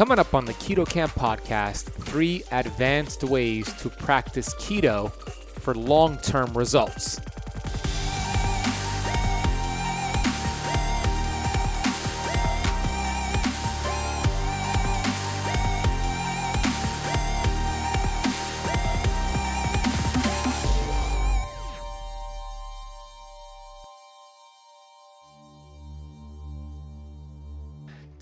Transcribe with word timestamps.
Coming 0.00 0.18
up 0.18 0.32
on 0.32 0.46
the 0.46 0.54
Keto 0.54 0.88
Kamp 0.88 1.12
podcast, 1.12 1.82
three 1.82 2.42
advanced 2.52 3.22
ways 3.22 3.70
to 3.82 3.90
practice 3.90 4.54
keto 4.54 5.12
for 5.12 5.74
long 5.74 6.16
term 6.16 6.50
results. 6.54 7.20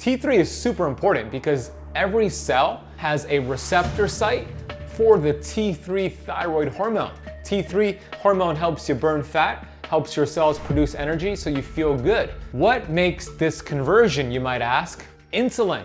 T3 0.08 0.36
is 0.38 0.50
super 0.50 0.86
important 0.86 1.30
because 1.30 1.70
every 1.94 2.30
cell 2.30 2.82
has 2.96 3.26
a 3.26 3.40
receptor 3.40 4.08
site 4.08 4.48
for 4.86 5.18
the 5.18 5.34
T3 5.34 6.10
thyroid 6.10 6.68
hormone. 6.68 7.12
T3 7.44 7.98
hormone 8.14 8.56
helps 8.56 8.88
you 8.88 8.94
burn 8.94 9.22
fat, 9.22 9.68
helps 9.84 10.16
your 10.16 10.24
cells 10.24 10.58
produce 10.60 10.94
energy 10.94 11.36
so 11.36 11.50
you 11.50 11.60
feel 11.60 11.94
good. 11.94 12.30
What 12.52 12.88
makes 12.88 13.28
this 13.36 13.60
conversion, 13.60 14.32
you 14.32 14.40
might 14.40 14.62
ask? 14.62 15.04
Insulin. 15.34 15.84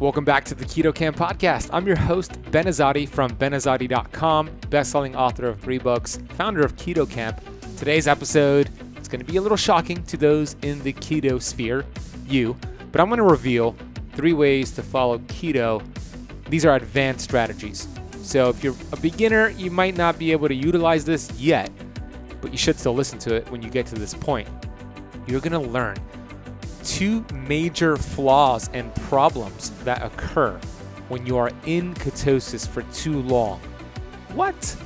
Welcome 0.00 0.24
back 0.24 0.46
to 0.46 0.54
the 0.54 0.64
Keto 0.64 0.94
Kamp 0.94 1.14
podcast. 1.18 1.68
I'm 1.74 1.86
your 1.86 1.98
host, 1.98 2.40
Ben 2.50 2.64
Azadi 2.64 3.06
from 3.06 3.32
benazadi.com, 3.32 4.50
best-selling 4.70 5.14
author 5.14 5.46
of 5.46 5.60
three 5.60 5.76
books, 5.76 6.18
founder 6.30 6.62
of 6.62 6.74
Keto 6.76 7.08
Kamp. 7.08 7.38
Today's 7.76 8.08
episode 8.08 8.70
is 8.98 9.08
going 9.08 9.20
to 9.20 9.30
be 9.30 9.36
a 9.36 9.42
little 9.42 9.58
shocking 9.58 10.02
to 10.04 10.16
those 10.16 10.56
in 10.62 10.82
the 10.84 10.94
keto 10.94 11.40
sphere, 11.40 11.84
you, 12.26 12.56
but 12.90 13.02
I'm 13.02 13.08
going 13.08 13.18
to 13.18 13.24
reveal 13.24 13.76
three 14.14 14.32
ways 14.32 14.70
to 14.70 14.82
follow 14.82 15.18
keto. 15.18 15.84
These 16.48 16.64
are 16.64 16.76
advanced 16.76 17.24
strategies. 17.24 17.86
So 18.22 18.48
if 18.48 18.64
you're 18.64 18.76
a 18.92 18.96
beginner, 18.96 19.50
you 19.50 19.70
might 19.70 19.98
not 19.98 20.18
be 20.18 20.32
able 20.32 20.48
to 20.48 20.54
utilize 20.54 21.04
this 21.04 21.30
yet, 21.32 21.70
but 22.40 22.52
you 22.52 22.56
should 22.56 22.78
still 22.78 22.94
listen 22.94 23.18
to 23.18 23.34
it 23.34 23.50
when 23.50 23.60
you 23.60 23.68
get 23.68 23.84
to 23.88 23.96
this 23.96 24.14
point. 24.14 24.48
You're 25.26 25.42
going 25.42 25.62
to 25.62 25.70
learn 25.70 25.98
two 26.84 27.24
major 27.32 27.96
flaws 27.96 28.70
and 28.72 28.94
problems 28.94 29.70
that 29.84 30.02
occur 30.02 30.58
when 31.08 31.26
you 31.26 31.36
are 31.36 31.50
in 31.66 31.94
ketosis 31.94 32.66
for 32.66 32.82
too 32.92 33.20
long. 33.22 33.60
What? 34.34 34.76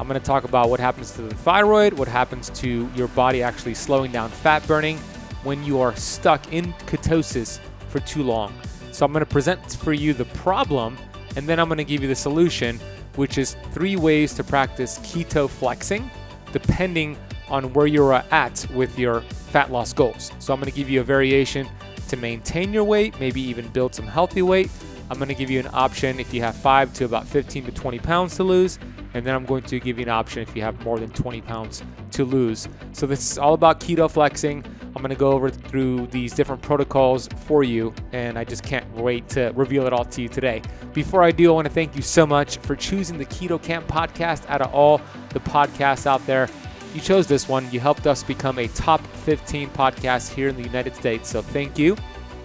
I'm 0.00 0.06
going 0.06 0.20
to 0.20 0.24
talk 0.24 0.44
about 0.44 0.70
what 0.70 0.80
happens 0.80 1.12
to 1.12 1.22
the 1.22 1.34
thyroid, 1.34 1.92
what 1.92 2.08
happens 2.08 2.50
to 2.50 2.88
your 2.94 3.08
body 3.08 3.42
actually 3.42 3.74
slowing 3.74 4.12
down 4.12 4.30
fat 4.30 4.66
burning 4.66 4.98
when 5.42 5.62
you 5.64 5.80
are 5.80 5.94
stuck 5.96 6.52
in 6.52 6.72
ketosis 6.86 7.58
for 7.88 8.00
too 8.00 8.22
long. 8.22 8.52
So 8.92 9.04
I'm 9.06 9.12
going 9.12 9.24
to 9.24 9.30
present 9.30 9.72
for 9.74 9.92
you 9.92 10.14
the 10.14 10.24
problem 10.26 10.96
and 11.36 11.48
then 11.48 11.60
I'm 11.60 11.68
going 11.68 11.78
to 11.78 11.84
give 11.84 12.02
you 12.02 12.08
the 12.08 12.14
solution, 12.14 12.80
which 13.16 13.38
is 13.38 13.56
three 13.72 13.96
ways 13.96 14.34
to 14.34 14.44
practice 14.44 14.98
keto 14.98 15.48
flexing 15.48 16.10
depending 16.52 17.16
on 17.50 17.72
where 17.72 17.86
you're 17.86 18.14
at 18.14 18.66
with 18.74 18.98
your 18.98 19.20
fat 19.20 19.70
loss 19.72 19.92
goals. 19.92 20.32
So 20.38 20.52
I'm 20.52 20.60
going 20.60 20.70
to 20.70 20.76
give 20.76 20.90
you 20.90 21.00
a 21.00 21.04
variation 21.04 21.68
to 22.08 22.16
maintain 22.16 22.72
your 22.72 22.84
weight, 22.84 23.18
maybe 23.20 23.40
even 23.40 23.68
build 23.68 23.94
some 23.94 24.06
healthy 24.06 24.42
weight. 24.42 24.70
I'm 25.10 25.16
going 25.18 25.28
to 25.28 25.34
give 25.34 25.50
you 25.50 25.60
an 25.60 25.68
option 25.72 26.20
if 26.20 26.34
you 26.34 26.42
have 26.42 26.54
5 26.54 26.92
to 26.94 27.04
about 27.06 27.26
15 27.26 27.64
to 27.64 27.72
20 27.72 27.98
pounds 27.98 28.36
to 28.36 28.44
lose, 28.44 28.78
and 29.14 29.24
then 29.24 29.34
I'm 29.34 29.46
going 29.46 29.62
to 29.62 29.80
give 29.80 29.98
you 29.98 30.02
an 30.02 30.10
option 30.10 30.42
if 30.42 30.54
you 30.54 30.60
have 30.62 30.82
more 30.84 30.98
than 30.98 31.08
20 31.10 31.40
pounds 31.42 31.82
to 32.12 32.24
lose. 32.24 32.68
So 32.92 33.06
this 33.06 33.30
is 33.30 33.38
all 33.38 33.54
about 33.54 33.80
keto 33.80 34.10
flexing. 34.10 34.64
I'm 34.94 35.02
going 35.02 35.10
to 35.10 35.16
go 35.16 35.32
over 35.32 35.48
through 35.48 36.08
these 36.08 36.34
different 36.34 36.60
protocols 36.60 37.28
for 37.46 37.64
you, 37.64 37.94
and 38.12 38.38
I 38.38 38.44
just 38.44 38.62
can't 38.64 38.90
wait 38.96 39.28
to 39.30 39.52
reveal 39.54 39.86
it 39.86 39.94
all 39.94 40.04
to 40.04 40.22
you 40.22 40.28
today. 40.28 40.60
Before 40.92 41.22
I 41.22 41.30
do, 41.30 41.50
I 41.50 41.54
want 41.54 41.66
to 41.68 41.72
thank 41.72 41.96
you 41.96 42.02
so 42.02 42.26
much 42.26 42.58
for 42.58 42.76
choosing 42.76 43.16
the 43.16 43.26
Keto 43.26 43.62
Kamp 43.62 43.86
podcast 43.86 44.48
out 44.50 44.60
of 44.60 44.74
all 44.74 45.00
the 45.30 45.40
podcasts 45.40 46.06
out 46.06 46.24
there 46.26 46.48
you 46.94 47.00
chose 47.00 47.26
this 47.26 47.48
one. 47.48 47.70
You 47.70 47.80
helped 47.80 48.06
us 48.06 48.22
become 48.22 48.58
a 48.58 48.68
top 48.68 49.00
15 49.24 49.70
podcast 49.70 50.32
here 50.32 50.48
in 50.48 50.56
the 50.56 50.62
United 50.62 50.94
States. 50.94 51.28
So 51.28 51.42
thank 51.42 51.78
you. 51.78 51.96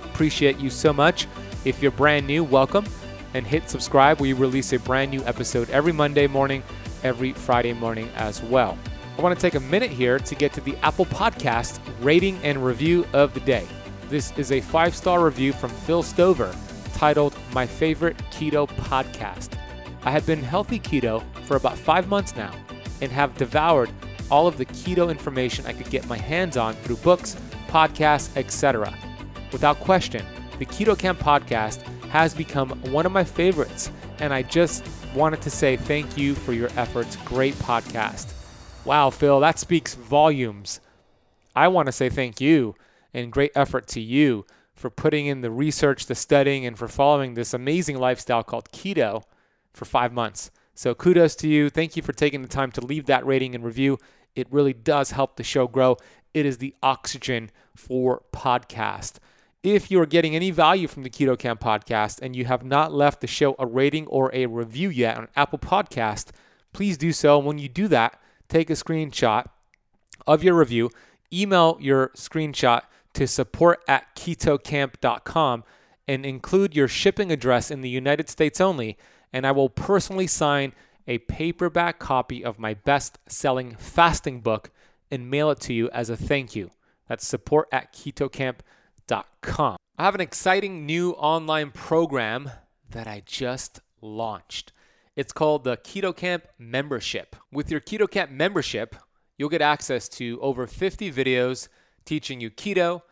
Appreciate 0.04 0.60
you 0.60 0.70
so 0.70 0.94
much. 0.94 1.28
If 1.66 1.82
you're 1.82 1.92
brand 1.92 2.28
new, 2.28 2.44
welcome 2.44 2.86
and 3.34 3.48
hit 3.48 3.70
subscribe. 3.70 4.20
We 4.20 4.34
release 4.34 4.74
a 4.74 4.80
brand 4.80 5.12
new 5.12 5.24
episode 5.24 5.70
every 5.70 5.94
Monday 5.94 6.28
morning, 6.28 6.62
every 7.04 7.34
Friday 7.34 7.74
morning 7.74 8.10
as 8.16 8.44
well. 8.44 8.78
I 9.18 9.22
want 9.22 9.38
to 9.38 9.42
take 9.42 9.56
a 9.56 9.60
minute 9.60 9.92
here 9.92 10.20
to 10.20 10.36
get 10.36 10.54
to 10.54 10.62
the 10.62 10.76
Apple 10.78 11.06
Podcast 11.06 11.80
rating 12.02 12.38
and 12.44 12.66
review 12.66 13.06
of 13.14 13.34
the 13.34 13.40
day. 13.42 13.68
This 14.10 14.32
is 14.38 14.52
a 14.52 14.62
five 14.62 14.96
star 14.96 15.24
review 15.24 15.54
from 15.54 15.70
Phil 15.70 16.04
Stover 16.04 16.54
titled 16.94 17.36
My 17.54 17.66
Favorite 17.66 18.18
Keto 18.32 18.68
Podcast. 18.68 19.58
I 20.04 20.12
have 20.12 20.26
been 20.26 20.42
healthy 20.42 20.80
keto 20.80 21.24
for 21.46 21.56
about 21.56 21.78
five 21.78 22.08
months 22.08 22.36
now 22.36 22.54
and 23.02 23.12
have 23.12 23.38
devoured 23.38 23.90
all 24.34 24.48
of 24.48 24.58
the 24.58 24.66
keto 24.66 25.12
information 25.12 25.64
I 25.68 25.74
could 25.74 25.92
get 25.92 26.08
my 26.08 26.18
hands 26.18 26.58
on 26.58 26.74
through 26.74 26.96
books, 26.98 27.38
podcasts, 27.68 28.36
etc. 28.36 28.92
Without 29.52 29.80
question, 29.80 30.26
the 30.58 30.66
Keto 30.66 30.98
Kamp 30.98 31.20
podcast 31.20 31.84
has 32.08 32.34
become 32.34 32.70
one 32.92 33.06
of 33.06 33.12
my 33.12 33.24
favorites, 33.24 33.92
and 34.18 34.34
I 34.34 34.42
just 34.42 34.88
wanted 35.14 35.44
to 35.44 35.52
say 35.52 35.78
thank 35.78 36.18
you 36.18 36.34
for 36.34 36.52
your 36.52 36.70
efforts. 36.78 37.16
Great 37.18 37.54
podcast. 37.56 38.34
Wow, 38.86 39.12
Phil, 39.12 39.40
that 39.40 39.60
speaks 39.60 39.94
volumes. 39.94 40.80
I 41.56 41.68
want 41.68 41.86
to 41.86 41.92
say 41.92 42.10
thank 42.10 42.42
you 42.42 42.74
and 43.14 43.32
great 43.32 43.52
effort 43.54 43.86
to 43.90 44.02
you 44.02 44.48
for 44.74 44.90
putting 44.90 45.28
in 45.28 45.42
the 45.42 45.52
research, 45.52 46.08
the 46.08 46.16
studying, 46.16 46.66
and 46.66 46.76
for 46.76 46.88
following 46.88 47.36
this 47.36 47.54
amazing 47.54 48.00
lifestyle 48.00 48.44
called 48.44 48.72
keto 48.72 49.22
for 49.74 49.86
five 49.86 50.12
months. 50.12 50.50
So 50.74 50.96
kudos 50.96 51.36
to 51.36 51.48
you. 51.48 51.70
Thank 51.70 51.96
you 51.96 52.02
for 52.02 52.14
taking 52.14 52.42
the 52.42 52.48
time 52.48 52.72
to 52.72 52.82
leave 52.82 53.06
that 53.06 53.26
rating 53.28 53.54
and 53.54 53.64
review. 53.64 54.00
It 54.36 54.48
really 54.52 54.74
does 54.74 55.12
help 55.12 55.36
the 55.36 55.44
show 55.44 55.68
grow. 55.68 55.98
It 56.34 56.46
is 56.46 56.58
the 56.58 56.76
oxygen 56.82 57.52
for 57.76 58.24
podcast. 58.34 59.18
If 59.62 59.90
you're 59.90 60.06
getting 60.06 60.36
any 60.36 60.52
value 60.52 60.88
from 60.88 61.04
the 61.04 61.10
Keto 61.10 61.38
Kamp 61.38 61.62
podcast 61.62 62.20
and 62.22 62.36
you 62.36 62.46
have 62.46 62.66
not 62.66 62.94
left 62.94 63.22
the 63.22 63.28
show 63.28 63.56
a 63.58 63.66
rating 63.66 64.08
or 64.08 64.30
a 64.34 64.46
review 64.48 64.90
yet 64.90 65.18
on 65.18 65.28
Apple 65.36 65.60
Podcast, 65.60 66.32
please 66.74 66.98
do 66.98 67.14
so. 67.14 67.38
And 67.38 67.48
When 67.48 67.60
you 67.60 67.70
do 67.70 67.88
that, 67.88 68.20
take 68.50 68.70
a 68.70 68.74
screenshot 68.74 69.46
of 70.28 70.44
your 70.44 70.56
review, 70.56 70.90
email 71.32 71.78
your 71.80 72.10
screenshot 72.10 72.82
to 73.14 73.28
support 73.28 73.82
at 73.88 74.16
ketokamp.com 74.16 75.64
and 76.08 76.26
include 76.26 76.76
your 76.76 76.88
shipping 76.90 77.32
address 77.32 77.72
in 77.72 77.82
the 77.82 77.90
United 77.90 78.28
States 78.30 78.60
only 78.60 78.98
and 79.34 79.48
I 79.48 79.52
will 79.52 79.70
personally 79.70 80.28
sign 80.28 80.74
a 81.08 81.18
paperback 81.20 82.00
copy 82.00 82.44
of 82.44 82.60
my 82.60 82.74
best 82.74 83.20
selling 83.28 83.76
fasting 83.76 84.42
book 84.42 84.72
and 85.12 85.30
mail 85.30 85.50
it 85.52 85.60
to 85.62 85.74
you 85.74 85.90
as 85.92 86.10
a 86.10 86.18
thank 86.18 86.56
you. 86.56 86.72
That's 87.08 87.26
support 87.26 87.68
at 87.72 87.94
ketokamp.com. 87.94 89.78
I 89.98 90.04
have 90.04 90.16
an 90.16 90.22
exciting 90.22 90.86
new 90.86 91.12
online 91.12 91.72
program 91.72 92.50
that 92.90 93.08
I 93.08 93.22
just 93.26 93.80
launched. 94.02 94.72
It's 95.16 95.34
called 95.34 95.64
the 95.64 95.78
Keto 95.78 96.16
Kamp 96.16 96.48
Membership. 96.58 97.36
With 97.52 97.70
your 97.70 97.80
Keto 97.80 98.10
Kamp 98.10 98.32
membership, 98.32 98.96
you'll 99.38 99.50
get 99.50 99.62
access 99.62 100.10
to 100.10 100.40
over 100.42 100.66
50 100.66 101.12
videos 101.12 101.68
teaching 102.06 102.42
you 102.42 102.50
keto, 102.50 103.04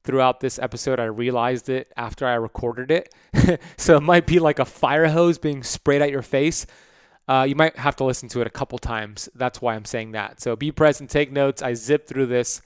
throughout 0.04 0.40
this 0.40 0.58
episode. 0.58 1.00
I 1.00 1.06
realized 1.06 1.70
it 1.70 1.94
after 1.96 2.26
I 2.26 2.34
recorded 2.36 2.90
it. 2.90 3.60
so 3.78 3.98
it 3.98 4.02
might 4.02 4.26
be 4.26 4.40
like 4.40 4.58
a 4.58 4.66
fire 4.66 5.10
hose 5.10 5.38
being 5.38 5.62
sprayed 5.62 6.02
at 6.02 6.10
your 6.10 6.24
face. 6.24 6.66
Uh, 7.28 7.46
you 7.48 7.56
might 7.56 7.76
have 7.78 7.96
to 7.98 8.04
listen 8.04 8.30
to 8.30 8.42
it 8.42 8.48
a 8.48 8.50
couple 8.50 8.78
times. 8.78 9.28
That's 9.36 9.62
why 9.62 9.76
I'm 9.76 9.86
saying 9.86 10.12
that. 10.12 10.40
So 10.40 10.56
be 10.56 10.72
present, 10.72 11.10
take 11.10 11.32
notes. 11.32 11.62
I 11.62 11.74
zip 11.74 12.08
through 12.08 12.28
this, 12.28 12.62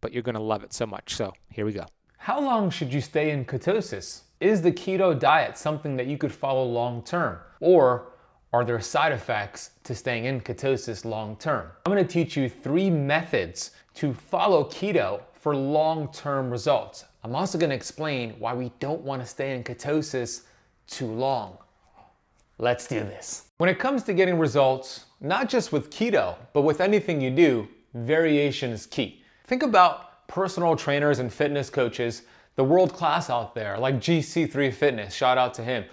but 0.00 0.12
you're 0.12 0.22
going 0.22 0.34
to 0.34 0.40
love 0.40 0.62
it 0.64 0.72
so 0.72 0.86
much. 0.86 1.14
So 1.14 1.32
here 1.48 1.64
we 1.64 1.72
go. 1.72 1.86
How 2.18 2.40
long 2.40 2.70
should 2.70 2.92
you 2.92 3.00
stay 3.00 3.30
in 3.30 3.44
ketosis? 3.44 4.22
Is 4.40 4.62
the 4.62 4.72
keto 4.72 5.18
diet 5.18 5.56
something 5.56 5.96
that 5.96 6.06
you 6.06 6.18
could 6.18 6.32
follow 6.32 6.64
long 6.64 7.02
term? 7.02 7.38
Or 7.60 8.12
are 8.52 8.64
there 8.64 8.80
side 8.80 9.12
effects 9.12 9.70
to 9.84 9.94
staying 9.94 10.26
in 10.26 10.40
ketosis 10.40 11.04
long 11.04 11.36
term? 11.36 11.68
I'm 11.86 11.92
gonna 11.92 12.04
teach 12.04 12.36
you 12.36 12.48
three 12.48 12.90
methods 12.90 13.70
to 13.94 14.12
follow 14.12 14.64
keto 14.64 15.22
for 15.32 15.56
long 15.56 16.12
term 16.12 16.50
results. 16.50 17.04
I'm 17.24 17.34
also 17.34 17.56
gonna 17.56 17.74
explain 17.74 18.34
why 18.38 18.52
we 18.52 18.72
don't 18.78 19.00
wanna 19.00 19.26
stay 19.26 19.54
in 19.54 19.64
ketosis 19.64 20.42
too 20.86 21.06
long. 21.06 21.56
Let's 22.58 22.86
do 22.86 23.00
this. 23.00 23.46
When 23.62 23.68
it 23.68 23.78
comes 23.78 24.02
to 24.02 24.12
getting 24.12 24.40
results, 24.40 25.04
not 25.20 25.48
just 25.48 25.70
with 25.70 25.88
keto, 25.88 26.34
but 26.52 26.62
with 26.62 26.80
anything 26.80 27.20
you 27.20 27.30
do, 27.30 27.68
variation 27.94 28.72
is 28.72 28.86
key. 28.86 29.22
Think 29.44 29.62
about 29.62 30.26
personal 30.26 30.74
trainers 30.74 31.20
and 31.20 31.32
fitness 31.32 31.70
coaches 31.70 32.22
the 32.56 32.64
world 32.64 32.92
class 32.92 33.30
out 33.30 33.54
there, 33.54 33.78
like 33.78 34.00
GC3 34.00 34.74
Fitness, 34.74 35.14
shout 35.14 35.38
out 35.38 35.54
to 35.54 35.62
him. 35.62 35.84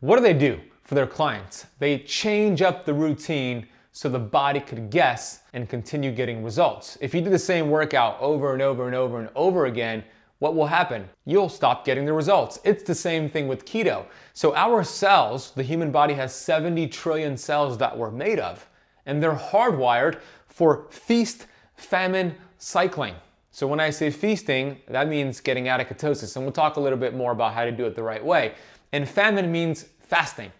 What 0.00 0.16
do 0.16 0.22
they 0.22 0.32
do 0.32 0.58
for 0.84 0.94
their 0.94 1.06
clients? 1.06 1.66
They 1.78 1.98
change 1.98 2.62
up 2.62 2.86
the 2.86 2.94
routine 2.94 3.66
so 3.92 4.08
the 4.08 4.18
body 4.18 4.60
could 4.60 4.88
guess 4.88 5.42
and 5.52 5.68
continue 5.68 6.12
getting 6.12 6.42
results. 6.42 6.96
If 7.02 7.14
you 7.14 7.20
do 7.20 7.28
the 7.28 7.38
same 7.38 7.68
workout 7.68 8.18
over 8.22 8.54
and 8.54 8.62
over 8.62 8.86
and 8.86 8.96
over 8.96 9.20
and 9.20 9.28
over 9.34 9.66
again, 9.66 10.02
what 10.38 10.54
will 10.54 10.66
happen? 10.66 11.08
You'll 11.24 11.48
stop 11.48 11.84
getting 11.84 12.06
the 12.06 12.12
results. 12.12 12.60
It's 12.64 12.84
the 12.84 12.94
same 12.94 13.28
thing 13.28 13.48
with 13.48 13.64
keto. 13.64 14.06
So, 14.34 14.54
our 14.54 14.84
cells, 14.84 15.50
the 15.50 15.62
human 15.62 15.90
body 15.90 16.14
has 16.14 16.34
70 16.34 16.86
trillion 16.88 17.36
cells 17.36 17.78
that 17.78 17.96
we're 17.96 18.10
made 18.10 18.38
of, 18.38 18.68
and 19.04 19.22
they're 19.22 19.34
hardwired 19.34 20.20
for 20.46 20.86
feast 20.90 21.46
famine 21.78 22.34
cycling. 22.58 23.14
So 23.50 23.66
when 23.66 23.80
I 23.80 23.90
say 23.90 24.10
feasting, 24.10 24.78
that 24.88 25.08
means 25.08 25.40
getting 25.40 25.68
out 25.68 25.80
of 25.80 25.88
ketosis. 25.88 26.36
And 26.36 26.44
we'll 26.44 26.52
talk 26.52 26.76
a 26.76 26.80
little 26.80 26.98
bit 26.98 27.14
more 27.14 27.32
about 27.32 27.54
how 27.54 27.64
to 27.64 27.72
do 27.72 27.86
it 27.86 27.94
the 27.94 28.02
right 28.02 28.24
way. 28.24 28.54
And 28.92 29.08
famine 29.08 29.50
means 29.50 29.86
fasting, 30.00 30.52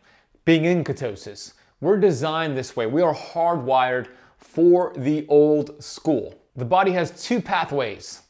being 0.44 0.64
in 0.64 0.84
ketosis. 0.84 1.54
We're 1.80 1.98
designed 1.98 2.56
this 2.56 2.74
way. 2.76 2.86
We 2.86 3.02
are 3.02 3.14
hardwired 3.14 4.08
for 4.36 4.92
the 4.96 5.26
old 5.28 5.82
school. 5.82 6.34
The 6.56 6.64
body 6.64 6.92
has 6.92 7.22
two 7.22 7.40
pathways, 7.40 8.22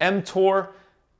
mTOR 0.00 0.70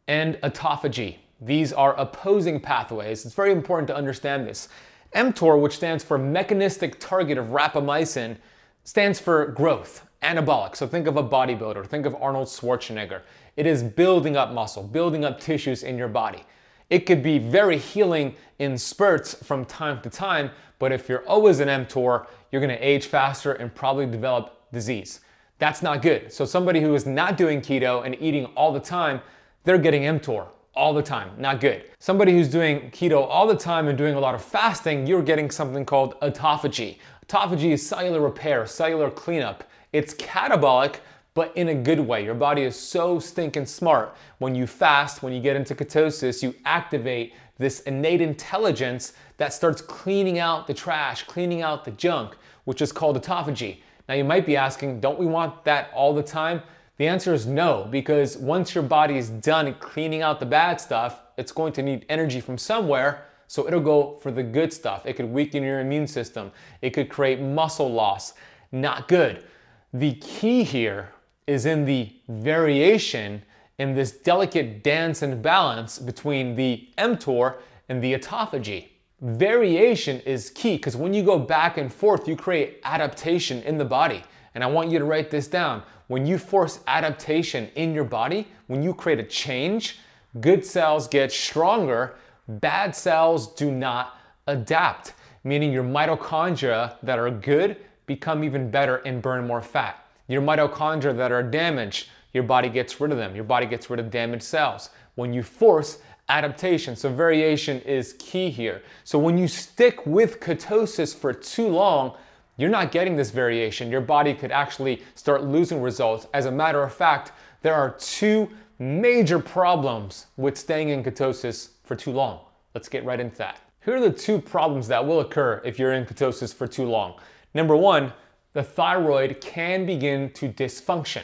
and 0.09 0.37
autophagy. 0.37 1.17
These 1.41 1.73
are 1.73 1.95
opposing 1.95 2.61
pathways. 2.61 3.27
It's 3.27 3.35
very 3.35 3.53
important 3.53 3.89
to 3.89 3.97
understand 3.97 4.47
this. 4.47 4.69
mTOR, 5.15 5.61
which 5.61 5.77
stands 5.77 6.03
for 6.03 6.19
mechanistic 6.19 6.99
target 6.99 7.39
of 7.39 7.49
rapamycin, 7.49 8.37
stands 8.85 9.19
for 9.21 9.47
growth 9.47 10.07
anabolic. 10.23 10.77
So 10.77 10.87
think 10.87 11.07
of 11.07 11.17
a 11.17 11.23
bodybuilder, 11.23 11.87
think 11.87 12.07
of 12.07 12.15
Arnold 12.21 12.49
Schwarzenegger. 12.49 13.23
It 13.57 13.67
is 13.67 13.83
building 13.83 14.37
up 14.37 14.53
muscle, 14.53 14.83
building 14.83 15.25
up 15.25 15.41
tissues 15.41 15.83
in 15.83 15.97
your 15.99 16.09
body. 16.09 16.45
It 16.89 17.01
could 17.01 17.23
be 17.23 17.39
very 17.39 17.79
healing 17.79 18.35
in 18.59 18.79
spurts 18.79 19.35
from 19.35 19.65
time 19.65 20.01
to 20.03 20.11
time, 20.11 20.51
but 20.79 20.93
if 20.93 21.09
you're 21.09 21.27
always 21.27 21.61
an 21.61 21.69
mTOR, 21.69 22.27
you're 22.51 22.61
gonna 22.61 22.79
age 22.81 23.07
faster 23.07 23.53
and 23.53 23.75
probably 23.75 24.07
develop 24.07 24.63
disease. 24.73 25.21
That's 25.59 25.83
not 25.83 26.03
good. 26.03 26.33
So 26.33 26.45
somebody 26.45 26.81
who 26.81 26.95
is 26.95 27.07
not 27.07 27.37
doing 27.37 27.61
keto 27.61 28.05
and 28.05 28.17
eating 28.21 28.47
all 28.57 28.73
the 28.73 28.81
time, 28.81 29.21
they're 29.67 29.79
getting 29.79 30.03
mTOR 30.03 30.47
all 30.75 30.95
the 30.95 31.03
time. 31.03 31.31
Not 31.39 31.61
good. 31.61 31.91
Somebody 31.99 32.33
who's 32.33 32.49
doing 32.49 32.91
keto 32.93 33.27
all 33.29 33.47
the 33.49 33.57
time 33.57 33.89
and 33.89 33.99
doing 33.99 34.15
a 34.15 34.21
lot 34.21 34.35
of 34.35 34.43
fasting, 34.43 35.07
you're 35.07 35.23
getting 35.23 35.51
something 35.51 35.85
called 35.85 36.19
autophagy. 36.21 36.99
Autophagy 37.27 37.73
is 37.73 37.87
cellular 37.87 38.21
repair, 38.21 38.65
cellular 38.67 39.11
cleanup. 39.11 39.69
It's 39.93 40.15
catabolic, 40.15 41.01
but 41.35 41.55
in 41.57 41.69
a 41.69 41.75
good 41.75 41.99
way. 41.99 42.25
Your 42.25 42.37
body 42.37 42.63
is 42.63 42.77
so 42.79 43.19
stinking 43.19 43.67
smart. 43.67 44.17
When 44.39 44.55
you 44.55 44.69
fast, 44.69 45.25
when 45.25 45.33
you 45.33 45.41
get 45.41 45.57
into 45.57 45.75
ketosis, 45.75 46.45
you 46.45 46.55
activate 46.65 47.35
this 47.59 47.81
innate 47.81 48.21
intelligence 48.21 49.15
that 49.39 49.53
starts 49.53 49.83
cleaning 49.83 50.39
out 50.39 50.69
the 50.69 50.75
trash, 50.75 51.25
cleaning 51.25 51.63
out 51.63 51.85
the 51.85 51.91
junk, 51.91 52.37
which 52.67 52.81
is 52.81 52.93
called 52.93 53.21
autophagy. 53.21 53.79
Now, 54.09 54.15
you 54.15 54.23
might 54.23 54.47
be 54.47 54.57
asking, 54.57 55.01
don't 55.01 55.19
we 55.19 55.27
want 55.27 55.65
that 55.65 55.91
all 55.93 56.15
the 56.15 56.23
time? 56.23 56.63
The 56.99 57.07
answer 57.07 57.35
is 57.35 57.47
no, 57.47 57.87
because 57.91 58.39
once 58.39 58.75
your 58.75 58.85
body 58.85 59.19
is 59.19 59.29
done 59.29 59.75
cleaning 59.75 60.23
out 60.23 60.41
the 60.41 60.47
bad 60.47 60.81
stuff, 60.81 61.21
it's 61.37 61.53
going 61.53 61.73
to 61.75 61.83
need 61.83 62.07
energy 62.09 62.41
from 62.41 62.57
somewhere. 62.57 63.27
So 63.49 63.67
it'll 63.67 63.81
go 63.81 64.17
for 64.23 64.31
the 64.31 64.43
good 64.43 64.73
stuff. 64.73 65.05
It 65.05 65.15
could 65.15 65.27
weaken 65.27 65.63
your 65.63 65.81
immune 65.81 66.07
system. 66.07 66.51
It 66.81 66.91
could 66.91 67.09
create 67.09 67.41
muscle 67.41 67.93
loss. 67.93 68.35
Not 68.73 69.09
good. 69.09 69.45
The 69.93 70.15
key 70.15 70.65
here 70.65 71.13
is 71.47 71.67
in 71.67 71.85
the 71.85 72.13
variation 72.29 73.43
in 73.79 73.95
this 73.95 74.11
delicate 74.13 74.83
dance 74.83 75.23
and 75.23 75.43
balance 75.43 75.99
between 75.99 76.57
the 76.57 76.89
mTOR 76.99 77.57
and 77.89 78.03
the 78.03 78.15
autophagy. 78.15 78.89
Variation 79.21 80.21
is 80.21 80.51
key 80.51 80.77
because 80.77 80.97
when 80.97 81.15
you 81.15 81.23
go 81.23 81.39
back 81.39 81.79
and 81.79 81.93
forth, 81.93 82.27
you 82.27 82.37
create 82.37 82.81
adaptation 82.85 83.63
in 83.63 83.79
the 83.79 83.85
body. 83.85 84.25
And 84.55 84.65
I 84.65 84.67
want 84.67 84.91
you 84.91 84.99
to 84.99 85.05
write 85.05 85.31
this 85.31 85.47
down. 85.47 85.83
When 86.09 86.27
you 86.27 86.39
force 86.39 86.81
adaptation 86.87 87.69
in 87.75 87.93
your 87.93 88.05
body, 88.05 88.49
when 88.69 88.83
you 88.83 88.95
create 88.95 89.19
a 89.19 89.25
change, 89.25 89.99
good 90.41 90.65
cells 90.65 91.09
get 91.09 91.33
stronger, 91.33 92.15
bad 92.49 92.95
cells 92.95 93.55
do 93.55 93.71
not 93.71 94.19
adapt, 94.47 95.15
meaning 95.43 95.73
your 95.73 95.83
mitochondria 95.83 96.97
that 97.03 97.19
are 97.19 97.31
good 97.31 97.77
become 98.07 98.45
even 98.45 98.71
better 98.71 98.97
and 98.99 99.21
burn 99.21 99.47
more 99.47 99.61
fat. 99.61 100.07
Your 100.29 100.43
mitochondria 100.43 101.17
that 101.17 101.33
are 101.33 101.43
damaged, 101.43 102.09
your 102.33 102.45
body 102.45 102.69
gets 102.69 103.01
rid 103.01 103.11
of 103.11 103.19
them. 103.19 103.35
Your 103.35 103.45
body 103.45 103.67
gets 103.67 103.91
rid 103.91 103.99
of 103.99 104.11
damaged 104.11 104.45
cells. 104.45 104.91
When 105.17 105.33
you 105.33 105.43
force 105.43 105.99
adaptation, 106.29 106.95
so 106.95 107.13
variation 107.13 107.81
is 107.81 108.15
key 108.19 108.51
here. 108.51 108.83
So 109.05 109.19
when 109.19 109.39
you 109.39 109.49
stick 109.49 110.05
with 110.07 110.41
ketosis 110.41 111.17
for 111.17 111.33
too 111.33 111.69
long, 111.69 112.17
you're 112.57 112.71
not 112.71 112.91
getting 112.91 113.17
this 113.17 113.31
variation. 113.31 113.91
Your 113.91 114.01
body 114.01 114.35
could 114.35 114.51
actually 114.51 115.03
start 115.15 115.45
losing 115.45 115.83
results. 115.83 116.27
As 116.33 116.47
a 116.47 116.51
matter 116.51 116.83
of 116.83 116.95
fact, 116.95 117.33
there 117.63 117.75
are 117.75 117.91
two 117.99 118.49
major 118.79 119.39
problems 119.39 120.27
with 120.37 120.57
staying 120.57 120.89
in 120.91 121.03
ketosis 121.03 121.71
for 121.85 121.95
too 121.97 122.13
long. 122.13 122.41
Let's 122.75 122.89
get 122.89 123.05
right 123.05 123.21
into 123.21 123.37
that. 123.39 123.61
Here 123.85 123.97
are 123.97 124.01
the 124.01 124.11
two 124.11 124.41
problems 124.41 124.89
that 124.89 125.07
will 125.07 125.21
occur 125.21 125.63
if 125.65 125.79
you're 125.79 125.93
in 125.93 126.05
ketosis 126.05 126.55
for 126.55 126.67
too 126.67 126.85
long. 126.85 127.21
Number 127.55 127.77
one, 127.77 128.13
the 128.53 128.63
thyroid 128.63 129.41
can 129.41 129.87
begin 129.87 130.31
to 130.33 130.49
dysfunction. 130.49 131.23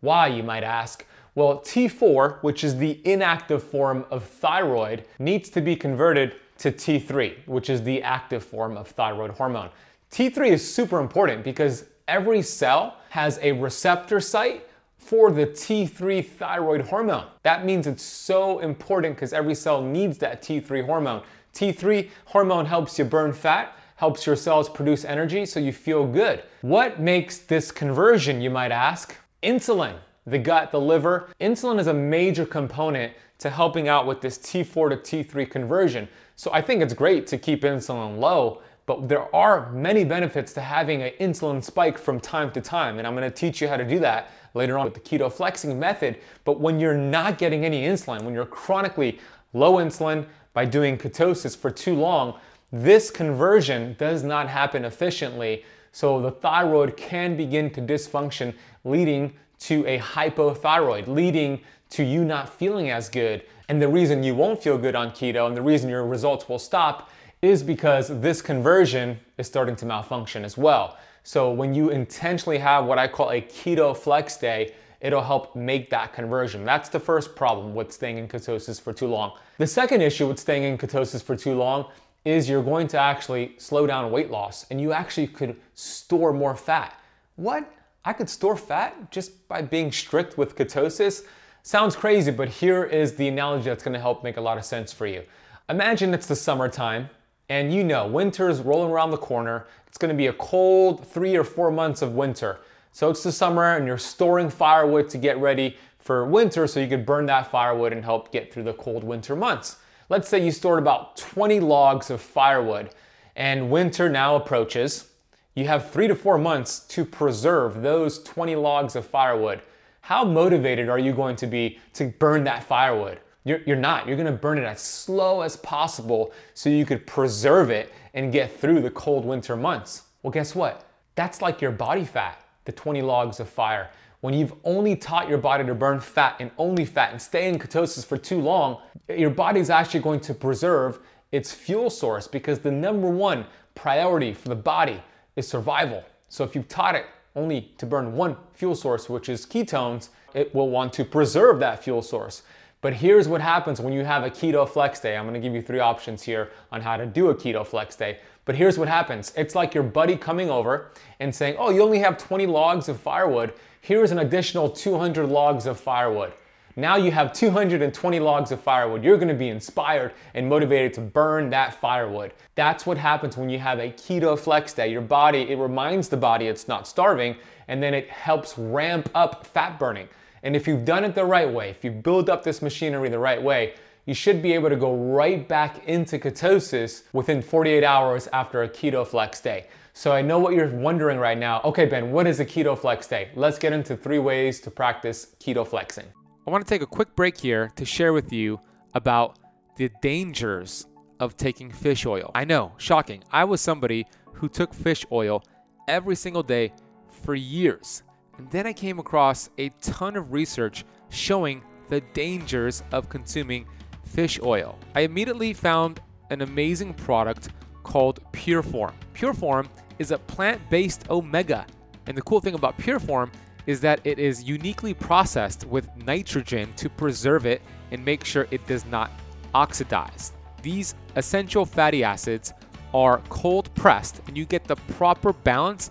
Why, 0.00 0.28
you 0.28 0.42
might 0.42 0.64
ask? 0.64 1.06
Well, 1.34 1.60
T4, 1.60 2.42
which 2.42 2.64
is 2.64 2.76
the 2.76 3.00
inactive 3.04 3.62
form 3.62 4.04
of 4.10 4.24
thyroid, 4.24 5.04
needs 5.18 5.48
to 5.50 5.60
be 5.60 5.76
converted 5.76 6.36
to 6.58 6.70
T3, 6.70 7.46
which 7.46 7.68
is 7.68 7.82
the 7.82 8.02
active 8.02 8.44
form 8.44 8.76
of 8.76 8.88
thyroid 8.88 9.32
hormone. 9.32 9.70
T3 10.14 10.50
is 10.50 10.74
super 10.74 11.00
important 11.00 11.42
because 11.42 11.86
every 12.06 12.40
cell 12.40 12.98
has 13.08 13.40
a 13.42 13.50
receptor 13.50 14.20
site 14.20 14.68
for 14.96 15.32
the 15.32 15.44
T3 15.44 16.24
thyroid 16.24 16.82
hormone. 16.82 17.26
That 17.42 17.64
means 17.64 17.88
it's 17.88 18.04
so 18.04 18.60
important 18.60 19.16
because 19.16 19.32
every 19.32 19.56
cell 19.56 19.82
needs 19.82 20.18
that 20.18 20.40
T3 20.40 20.86
hormone. 20.86 21.24
T3 21.52 22.08
hormone 22.26 22.64
helps 22.64 22.96
you 22.96 23.04
burn 23.04 23.32
fat, 23.32 23.76
helps 23.96 24.24
your 24.24 24.36
cells 24.36 24.68
produce 24.68 25.04
energy 25.04 25.44
so 25.44 25.58
you 25.58 25.72
feel 25.72 26.06
good. 26.06 26.44
What 26.60 27.00
makes 27.00 27.38
this 27.38 27.72
conversion, 27.72 28.40
you 28.40 28.50
might 28.50 28.70
ask? 28.70 29.16
Insulin, 29.42 29.96
the 30.28 30.38
gut, 30.38 30.70
the 30.70 30.80
liver. 30.80 31.28
Insulin 31.40 31.80
is 31.80 31.88
a 31.88 31.94
major 31.94 32.46
component 32.46 33.14
to 33.38 33.50
helping 33.50 33.88
out 33.88 34.06
with 34.06 34.20
this 34.20 34.38
T4 34.38 34.90
to 34.90 35.24
T3 35.24 35.50
conversion. 35.50 36.06
So 36.36 36.52
I 36.52 36.62
think 36.62 36.82
it's 36.82 36.94
great 36.94 37.26
to 37.26 37.36
keep 37.36 37.62
insulin 37.62 38.18
low, 38.20 38.62
but 38.86 39.08
there 39.08 39.34
are 39.34 39.72
many 39.72 40.04
benefits 40.04 40.52
to 40.54 40.60
having 40.60 41.02
an 41.02 41.12
insulin 41.20 41.62
spike 41.64 41.96
from 41.96 42.20
time 42.20 42.50
to 42.52 42.60
time. 42.60 42.98
And 42.98 43.06
I'm 43.06 43.14
gonna 43.14 43.30
teach 43.30 43.60
you 43.60 43.68
how 43.68 43.76
to 43.76 43.84
do 43.84 43.98
that 44.00 44.30
later 44.52 44.78
on 44.78 44.84
with 44.84 44.94
the 44.94 45.00
keto 45.00 45.32
flexing 45.32 45.78
method. 45.78 46.18
But 46.44 46.60
when 46.60 46.78
you're 46.78 46.96
not 46.96 47.38
getting 47.38 47.64
any 47.64 47.84
insulin, 47.84 48.22
when 48.22 48.34
you're 48.34 48.44
chronically 48.44 49.18
low 49.52 49.74
insulin 49.74 50.26
by 50.52 50.66
doing 50.66 50.98
ketosis 50.98 51.56
for 51.56 51.70
too 51.70 51.94
long, 51.94 52.38
this 52.72 53.10
conversion 53.10 53.94
does 53.98 54.22
not 54.22 54.48
happen 54.48 54.84
efficiently, 54.84 55.64
so 55.92 56.20
the 56.20 56.32
thyroid 56.32 56.96
can 56.96 57.36
begin 57.36 57.70
to 57.70 57.80
dysfunction, 57.80 58.52
leading 58.84 59.32
to 59.60 59.86
a 59.86 59.98
hypothyroid, 59.98 61.06
leading 61.06 61.60
to 61.90 62.02
you 62.02 62.24
not 62.24 62.48
feeling 62.48 62.90
as 62.90 63.08
good. 63.08 63.44
And 63.68 63.80
the 63.80 63.88
reason 63.88 64.22
you 64.22 64.34
won't 64.34 64.62
feel 64.62 64.76
good 64.76 64.96
on 64.96 65.12
keto 65.12 65.46
and 65.46 65.56
the 65.56 65.62
reason 65.62 65.88
your 65.88 66.04
results 66.04 66.48
will 66.48 66.58
stop 66.58 67.10
is 67.44 67.62
because 67.62 68.08
this 68.20 68.40
conversion 68.42 69.18
is 69.38 69.46
starting 69.46 69.76
to 69.76 69.86
malfunction 69.86 70.44
as 70.44 70.56
well. 70.56 70.96
So 71.22 71.50
when 71.52 71.74
you 71.74 71.90
intentionally 71.90 72.58
have 72.58 72.84
what 72.84 72.98
I 72.98 73.08
call 73.08 73.30
a 73.30 73.40
keto 73.40 73.96
flex 73.96 74.36
day, 74.36 74.74
it'll 75.00 75.22
help 75.22 75.54
make 75.54 75.90
that 75.90 76.12
conversion. 76.12 76.64
That's 76.64 76.88
the 76.88 77.00
first 77.00 77.34
problem 77.36 77.74
with 77.74 77.92
staying 77.92 78.18
in 78.18 78.28
ketosis 78.28 78.80
for 78.80 78.92
too 78.92 79.06
long. 79.06 79.32
The 79.58 79.66
second 79.66 80.00
issue 80.00 80.26
with 80.26 80.38
staying 80.38 80.64
in 80.64 80.78
ketosis 80.78 81.22
for 81.22 81.36
too 81.36 81.54
long 81.54 81.86
is 82.24 82.48
you're 82.48 82.62
going 82.62 82.88
to 82.88 82.98
actually 82.98 83.54
slow 83.58 83.86
down 83.86 84.10
weight 84.10 84.30
loss 84.30 84.66
and 84.70 84.80
you 84.80 84.92
actually 84.92 85.26
could 85.26 85.56
store 85.74 86.32
more 86.32 86.56
fat. 86.56 86.98
What? 87.36 87.70
I 88.04 88.12
could 88.12 88.28
store 88.28 88.56
fat 88.56 89.10
just 89.10 89.46
by 89.48 89.62
being 89.62 89.92
strict 89.92 90.38
with 90.38 90.56
ketosis? 90.56 91.24
Sounds 91.62 91.96
crazy, 91.96 92.30
but 92.30 92.48
here 92.48 92.84
is 92.84 93.14
the 93.16 93.28
analogy 93.28 93.64
that's 93.64 93.82
gonna 93.82 93.98
help 93.98 94.22
make 94.22 94.36
a 94.36 94.40
lot 94.40 94.58
of 94.58 94.64
sense 94.64 94.92
for 94.92 95.06
you. 95.06 95.22
Imagine 95.68 96.12
it's 96.12 96.26
the 96.26 96.36
summertime 96.36 97.08
and 97.48 97.72
you 97.72 97.84
know 97.84 98.06
winter's 98.06 98.60
rolling 98.60 98.90
around 98.90 99.10
the 99.10 99.16
corner. 99.16 99.66
It's 99.86 99.98
gonna 99.98 100.14
be 100.14 100.26
a 100.26 100.32
cold 100.32 101.06
three 101.06 101.36
or 101.36 101.44
four 101.44 101.70
months 101.70 102.02
of 102.02 102.14
winter. 102.14 102.60
So 102.92 103.10
it's 103.10 103.22
the 103.22 103.32
summer 103.32 103.76
and 103.76 103.86
you're 103.86 103.98
storing 103.98 104.50
firewood 104.50 105.08
to 105.10 105.18
get 105.18 105.38
ready 105.38 105.76
for 105.98 106.24
winter 106.24 106.66
so 106.66 106.80
you 106.80 106.86
could 106.86 107.06
burn 107.06 107.26
that 107.26 107.50
firewood 107.50 107.92
and 107.92 108.04
help 108.04 108.30
get 108.30 108.52
through 108.52 108.64
the 108.64 108.74
cold 108.74 109.02
winter 109.02 109.34
months. 109.34 109.76
Let's 110.08 110.28
say 110.28 110.44
you 110.44 110.50
stored 110.50 110.78
about 110.78 111.16
20 111.16 111.60
logs 111.60 112.10
of 112.10 112.20
firewood 112.20 112.90
and 113.34 113.70
winter 113.70 114.08
now 114.08 114.36
approaches. 114.36 115.10
You 115.54 115.66
have 115.66 115.90
three 115.90 116.08
to 116.08 116.14
four 116.14 116.36
months 116.36 116.80
to 116.80 117.04
preserve 117.04 117.82
those 117.82 118.22
20 118.22 118.54
logs 118.56 118.96
of 118.96 119.06
firewood. 119.06 119.62
How 120.02 120.24
motivated 120.24 120.88
are 120.88 120.98
you 120.98 121.12
going 121.12 121.36
to 121.36 121.46
be 121.46 121.78
to 121.94 122.08
burn 122.08 122.44
that 122.44 122.64
firewood? 122.64 123.20
You're, 123.44 123.60
you're 123.66 123.76
not. 123.76 124.08
You're 124.08 124.16
to 124.16 124.32
burn 124.32 124.58
it 124.58 124.64
as 124.64 124.80
slow 124.80 125.42
as 125.42 125.56
possible 125.56 126.32
so 126.54 126.70
you 126.70 126.86
could 126.86 127.06
preserve 127.06 127.70
it 127.70 127.92
and 128.14 128.32
get 128.32 128.58
through 128.58 128.80
the 128.80 128.90
cold 128.90 129.24
winter 129.24 129.56
months. 129.56 130.02
Well, 130.22 130.30
guess 130.30 130.54
what? 130.54 130.86
That's 131.14 131.42
like 131.42 131.60
your 131.60 131.70
body 131.70 132.04
fat, 132.04 132.42
the 132.64 132.72
20 132.72 133.02
logs 133.02 133.40
of 133.40 133.48
fire. 133.48 133.90
When 134.20 134.32
you've 134.32 134.54
only 134.64 134.96
taught 134.96 135.28
your 135.28 135.36
body 135.36 135.64
to 135.66 135.74
burn 135.74 136.00
fat 136.00 136.36
and 136.40 136.50
only 136.56 136.86
fat 136.86 137.12
and 137.12 137.20
stay 137.20 137.48
in 137.48 137.58
ketosis 137.58 138.06
for 138.06 138.16
too 138.16 138.40
long, 138.40 138.80
your 139.08 139.28
body's 139.28 139.68
actually 139.68 140.00
going 140.00 140.20
to 140.20 140.32
preserve 140.32 140.98
its 141.30 141.52
fuel 141.52 141.90
source 141.90 142.26
because 142.26 142.60
the 142.60 142.70
number 142.70 143.08
one 143.08 143.44
priority 143.74 144.32
for 144.32 144.48
the 144.48 144.54
body 144.54 145.02
is 145.36 145.46
survival. 145.46 146.02
So 146.30 146.42
if 146.44 146.54
you've 146.54 146.68
taught 146.68 146.94
it 146.94 147.04
only 147.36 147.72
to 147.76 147.84
burn 147.84 148.14
one 148.14 148.36
fuel 148.54 148.74
source, 148.74 149.10
which 149.10 149.28
is 149.28 149.44
ketones, 149.44 150.08
it 150.32 150.54
will 150.54 150.70
want 150.70 150.92
to 150.94 151.04
preserve 151.04 151.58
that 151.60 151.84
fuel 151.84 152.00
source. 152.00 152.42
But 152.84 152.92
here's 152.92 153.28
what 153.28 153.40
happens 153.40 153.80
when 153.80 153.94
you 153.94 154.04
have 154.04 154.24
a 154.24 154.30
keto 154.30 154.68
flex 154.68 155.00
day. 155.00 155.16
I'm 155.16 155.24
gonna 155.24 155.40
give 155.40 155.54
you 155.54 155.62
three 155.62 155.78
options 155.78 156.22
here 156.22 156.50
on 156.70 156.82
how 156.82 156.98
to 156.98 157.06
do 157.06 157.30
a 157.30 157.34
keto 157.34 157.66
flex 157.66 157.96
day. 157.96 158.18
But 158.44 158.56
here's 158.56 158.78
what 158.78 158.88
happens 158.88 159.32
it's 159.38 159.54
like 159.54 159.72
your 159.72 159.82
buddy 159.82 160.18
coming 160.18 160.50
over 160.50 160.90
and 161.18 161.34
saying, 161.34 161.56
Oh, 161.58 161.70
you 161.70 161.82
only 161.82 162.00
have 162.00 162.18
20 162.18 162.44
logs 162.44 162.90
of 162.90 163.00
firewood 163.00 163.54
here's 163.80 164.10
an 164.10 164.18
additional 164.18 164.68
200 164.68 165.26
logs 165.26 165.64
of 165.64 165.80
firewood. 165.80 166.34
Now 166.76 166.96
you 166.96 167.10
have 167.10 167.32
220 167.32 168.20
logs 168.20 168.50
of 168.50 168.60
firewood. 168.60 169.02
You're 169.02 169.16
gonna 169.16 169.32
be 169.32 169.48
inspired 169.48 170.12
and 170.34 170.46
motivated 170.46 170.92
to 170.94 171.00
burn 171.00 171.48
that 171.50 171.80
firewood. 171.80 172.34
That's 172.54 172.84
what 172.84 172.98
happens 172.98 173.38
when 173.38 173.48
you 173.48 173.58
have 173.60 173.78
a 173.78 173.90
keto 173.90 174.38
flex 174.38 174.74
day. 174.74 174.90
Your 174.90 175.00
body, 175.00 175.50
it 175.50 175.56
reminds 175.56 176.10
the 176.10 176.18
body 176.18 176.48
it's 176.48 176.68
not 176.68 176.86
starving, 176.86 177.36
and 177.68 177.82
then 177.82 177.94
it 177.94 178.10
helps 178.10 178.58
ramp 178.58 179.08
up 179.14 179.46
fat 179.46 179.78
burning. 179.78 180.08
And 180.44 180.54
if 180.54 180.68
you've 180.68 180.84
done 180.84 181.04
it 181.04 181.14
the 181.14 181.24
right 181.24 181.50
way, 181.50 181.70
if 181.70 181.82
you 181.82 181.90
build 181.90 182.30
up 182.30 182.44
this 182.44 182.62
machinery 182.62 183.08
the 183.08 183.18
right 183.18 183.42
way, 183.42 183.74
you 184.04 184.12
should 184.12 184.42
be 184.42 184.52
able 184.52 184.68
to 184.68 184.76
go 184.76 184.94
right 184.94 185.48
back 185.48 185.88
into 185.88 186.18
ketosis 186.18 187.04
within 187.14 187.40
48 187.40 187.82
hours 187.82 188.28
after 188.32 188.62
a 188.62 188.68
keto 188.68 189.06
flex 189.06 189.40
day. 189.40 189.66
So 189.94 190.12
I 190.12 190.20
know 190.20 190.38
what 190.38 190.52
you're 190.54 190.68
wondering 190.68 191.18
right 191.18 191.38
now. 191.38 191.62
Okay, 191.64 191.86
Ben, 191.86 192.12
what 192.12 192.26
is 192.26 192.40
a 192.40 192.44
keto 192.44 192.78
flex 192.78 193.06
day? 193.06 193.30
Let's 193.34 193.58
get 193.58 193.72
into 193.72 193.96
three 193.96 194.18
ways 194.18 194.60
to 194.60 194.70
practice 194.70 195.34
keto 195.40 195.66
flexing. 195.66 196.04
I 196.46 196.50
want 196.50 196.66
to 196.66 196.68
take 196.68 196.82
a 196.82 196.86
quick 196.86 197.16
break 197.16 197.38
here 197.38 197.70
to 197.76 197.86
share 197.86 198.12
with 198.12 198.30
you 198.30 198.60
about 198.92 199.38
the 199.76 199.90
dangers 200.02 200.86
of 201.20 201.38
taking 201.38 201.70
fish 201.70 202.04
oil. 202.04 202.30
I 202.34 202.44
know, 202.44 202.72
shocking. 202.76 203.24
I 203.32 203.44
was 203.44 203.62
somebody 203.62 204.06
who 204.34 204.50
took 204.50 204.74
fish 204.74 205.06
oil 205.10 205.42
every 205.88 206.16
single 206.16 206.42
day 206.42 206.74
for 207.10 207.34
years. 207.34 208.02
And 208.38 208.50
then 208.50 208.66
I 208.66 208.72
came 208.72 208.98
across 208.98 209.50
a 209.58 209.68
ton 209.80 210.16
of 210.16 210.32
research 210.32 210.84
showing 211.10 211.62
the 211.88 212.00
dangers 212.12 212.82
of 212.92 213.08
consuming 213.08 213.66
fish 214.04 214.40
oil. 214.42 214.78
I 214.94 215.00
immediately 215.00 215.52
found 215.52 216.00
an 216.30 216.42
amazing 216.42 216.94
product 216.94 217.50
called 217.82 218.20
Pureform. 218.32 218.92
Pureform 219.14 219.68
is 219.98 220.10
a 220.10 220.18
plant 220.18 220.60
based 220.70 221.08
omega. 221.10 221.66
And 222.06 222.16
the 222.16 222.22
cool 222.22 222.40
thing 222.40 222.54
about 222.54 222.76
Pureform 222.78 223.30
is 223.66 223.80
that 223.80 224.00
it 224.04 224.18
is 224.18 224.42
uniquely 224.42 224.92
processed 224.92 225.64
with 225.66 225.88
nitrogen 225.96 226.72
to 226.74 226.90
preserve 226.90 227.46
it 227.46 227.62
and 227.90 228.04
make 228.04 228.24
sure 228.24 228.46
it 228.50 228.66
does 228.66 228.84
not 228.86 229.10
oxidize. 229.54 230.32
These 230.62 230.94
essential 231.16 231.64
fatty 231.64 232.04
acids 232.04 232.52
are 232.92 233.18
cold 233.28 233.74
pressed, 233.74 234.20
and 234.26 234.36
you 234.36 234.44
get 234.44 234.64
the 234.64 234.76
proper 234.76 235.32
balance 235.32 235.90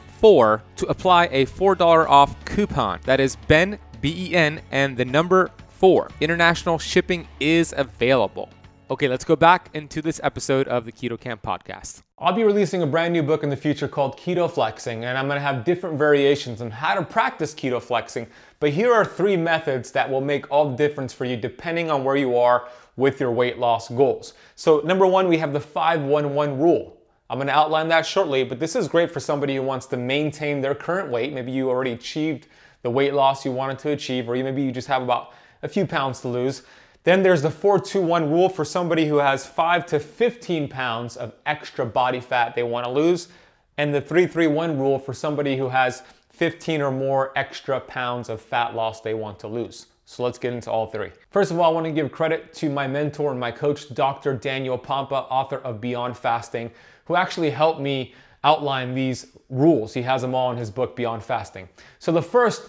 BEN4 0.21 0.61
to 0.77 0.85
apply 0.87 1.25
a 1.31 1.45
$4 1.45 2.07
off 2.07 2.43
coupon. 2.45 2.99
That 3.05 3.19
is 3.19 3.35
BEN, 3.47 3.79
B 4.01 4.29
E 4.29 4.35
N, 4.35 4.61
and 4.71 4.95
the 4.95 5.05
number 5.05 5.51
4. 5.69 6.09
International 6.21 6.77
shipping 6.77 7.27
is 7.39 7.73
available. 7.75 8.49
Okay, 8.89 9.07
let's 9.07 9.23
go 9.23 9.35
back 9.37 9.69
into 9.73 10.01
this 10.01 10.19
episode 10.21 10.67
of 10.67 10.85
the 10.85 10.91
Keto 10.91 11.19
Kamp 11.19 11.41
podcast. 11.41 12.01
I'll 12.19 12.33
be 12.33 12.43
releasing 12.43 12.83
a 12.83 12.85
brand 12.85 13.13
new 13.13 13.23
book 13.23 13.41
in 13.41 13.49
the 13.49 13.55
future 13.55 13.87
called 13.87 14.17
Keto 14.17 14.51
Flexing, 14.51 15.05
and 15.05 15.17
I'm 15.17 15.27
gonna 15.27 15.39
have 15.39 15.63
different 15.63 15.97
variations 15.97 16.61
on 16.61 16.69
how 16.69 16.93
to 16.95 17.01
practice 17.01 17.53
keto 17.53 17.81
flexing. 17.81 18.27
But 18.59 18.71
here 18.71 18.93
are 18.93 19.05
three 19.05 19.37
methods 19.37 19.91
that 19.93 20.09
will 20.09 20.21
make 20.21 20.51
all 20.51 20.69
the 20.69 20.75
difference 20.75 21.13
for 21.13 21.25
you 21.25 21.37
depending 21.37 21.89
on 21.89 22.03
where 22.03 22.17
you 22.17 22.37
are 22.37 22.67
with 22.95 23.19
your 23.19 23.31
weight 23.31 23.57
loss 23.57 23.87
goals. 23.89 24.33
So, 24.55 24.81
number 24.81 25.07
one, 25.07 25.29
we 25.29 25.37
have 25.37 25.53
the 25.53 25.61
511 25.61 26.59
rule. 26.59 27.00
I'm 27.31 27.37
gonna 27.37 27.53
outline 27.53 27.87
that 27.87 28.05
shortly, 28.05 28.43
but 28.43 28.59
this 28.59 28.75
is 28.75 28.89
great 28.89 29.09
for 29.09 29.21
somebody 29.21 29.55
who 29.55 29.61
wants 29.61 29.85
to 29.85 29.95
maintain 29.97 30.59
their 30.59 30.75
current 30.75 31.09
weight. 31.09 31.31
Maybe 31.31 31.53
you 31.53 31.69
already 31.69 31.93
achieved 31.93 32.47
the 32.81 32.89
weight 32.89 33.13
loss 33.13 33.45
you 33.45 33.53
wanted 33.53 33.79
to 33.79 33.91
achieve, 33.91 34.27
or 34.29 34.35
maybe 34.35 34.61
you 34.61 34.69
just 34.69 34.89
have 34.89 35.01
about 35.01 35.31
a 35.63 35.69
few 35.69 35.85
pounds 35.85 36.19
to 36.21 36.27
lose. 36.27 36.63
Then 37.05 37.23
there's 37.23 37.41
the 37.41 37.49
421 37.49 38.29
rule 38.29 38.49
for 38.49 38.65
somebody 38.65 39.07
who 39.07 39.19
has 39.19 39.45
5 39.45 39.85
to 39.85 39.99
15 40.01 40.67
pounds 40.67 41.15
of 41.15 41.33
extra 41.45 41.85
body 41.85 42.19
fat 42.19 42.53
they 42.53 42.63
want 42.63 42.85
to 42.85 42.91
lose, 42.91 43.29
and 43.77 43.93
the 43.93 44.01
331 44.01 44.77
rule 44.77 44.99
for 44.99 45.13
somebody 45.13 45.55
who 45.55 45.69
has 45.69 46.03
15 46.31 46.81
or 46.81 46.91
more 46.91 47.31
extra 47.37 47.79
pounds 47.79 48.27
of 48.27 48.41
fat 48.41 48.75
loss 48.75 48.99
they 48.99 49.13
want 49.13 49.39
to 49.39 49.47
lose. 49.47 49.85
So 50.11 50.23
let's 50.23 50.37
get 50.37 50.51
into 50.51 50.69
all 50.69 50.87
three. 50.87 51.09
First 51.29 51.51
of 51.51 51.59
all, 51.59 51.71
I 51.71 51.73
want 51.73 51.85
to 51.85 51.91
give 51.93 52.11
credit 52.11 52.53
to 52.55 52.69
my 52.69 52.85
mentor 52.85 53.31
and 53.31 53.39
my 53.39 53.49
coach, 53.49 53.93
Dr. 53.93 54.33
Daniel 54.33 54.77
Pompa, 54.77 55.25
author 55.29 55.59
of 55.59 55.79
Beyond 55.79 56.17
Fasting, 56.17 56.69
who 57.05 57.15
actually 57.15 57.49
helped 57.49 57.79
me 57.79 58.13
outline 58.43 58.93
these 58.93 59.27
rules. 59.49 59.93
He 59.93 60.01
has 60.01 60.21
them 60.21 60.35
all 60.35 60.51
in 60.51 60.57
his 60.57 60.69
book, 60.69 60.97
Beyond 60.97 61.23
Fasting. 61.23 61.69
So 61.99 62.11
the 62.11 62.21
first 62.21 62.63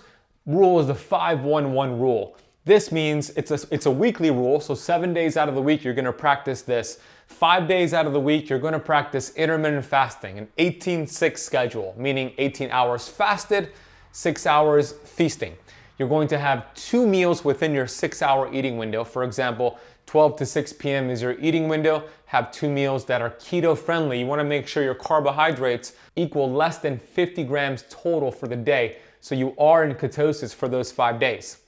rule 0.47 0.79
is 0.79 0.87
the 0.87 0.95
511 0.95 1.99
rule. 1.99 2.37
This 2.65 2.93
means 2.93 3.31
it's 3.31 3.51
a, 3.51 3.59
it's 3.73 3.87
a 3.87 3.91
weekly 3.91 4.31
rule, 4.31 4.61
so 4.61 4.77
seven 4.77 5.13
days 5.13 5.37
out 5.37 5.49
of 5.49 5.57
the 5.57 5.63
week 5.63 5.83
you're 5.83 5.95
gonna 5.95 6.13
practice 6.13 6.63
this. 6.63 7.01
Five 7.27 7.67
days 7.67 7.93
out 7.93 8.07
of 8.07 8.13
the 8.13 8.21
week 8.21 8.49
you're 8.49 8.61
gonna 8.61 8.79
practice 8.79 9.35
intermittent 9.35 9.85
fasting, 9.85 10.39
an 10.39 10.47
18 10.59 11.09
6 11.09 11.43
schedule, 11.43 11.93
meaning 11.99 12.35
18 12.39 12.71
hours 12.71 13.09
fasted, 13.09 13.71
six 14.13 14.47
hours 14.47 14.93
feasting. 14.93 15.57
You're 16.03 16.09
going 16.09 16.27
to 16.27 16.39
have 16.39 16.75
two 16.75 17.07
meals 17.07 17.45
within 17.45 17.73
your 17.73 17.87
six 17.87 18.23
hour 18.23 18.53
eating 18.53 18.77
window. 18.77 19.05
For 19.05 19.23
example, 19.23 19.79
12 20.07 20.35
to 20.39 20.47
6 20.47 20.73
p.m. 20.73 21.11
is 21.11 21.23
your 21.23 21.39
eating 21.39 21.69
window. 21.69 22.03
Have 22.27 22.51
two 22.51 22.69
meals 22.69 23.05
that 23.05 23.23
are 23.23 23.31
keto 23.31 23.79
friendly. 23.79 24.19
You 24.19 24.27
wanna 24.27 24.43
make 24.43 24.67
sure 24.67 24.83
your 24.83 24.97
carbohydrates 24.97 25.93
equal 26.17 26.51
less 26.51 26.79
than 26.79 26.99
50 26.99 27.45
grams 27.45 27.85
total 27.89 28.33
for 28.33 28.49
the 28.49 28.57
day, 28.57 28.97
so 29.21 29.37
you 29.37 29.55
are 29.57 29.85
in 29.85 29.95
ketosis 29.95 30.53
for 30.53 30.67
those 30.67 30.91
five 30.91 31.21
days. 31.21 31.59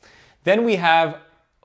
Then 0.42 0.64
we 0.64 0.75
have 0.75 1.18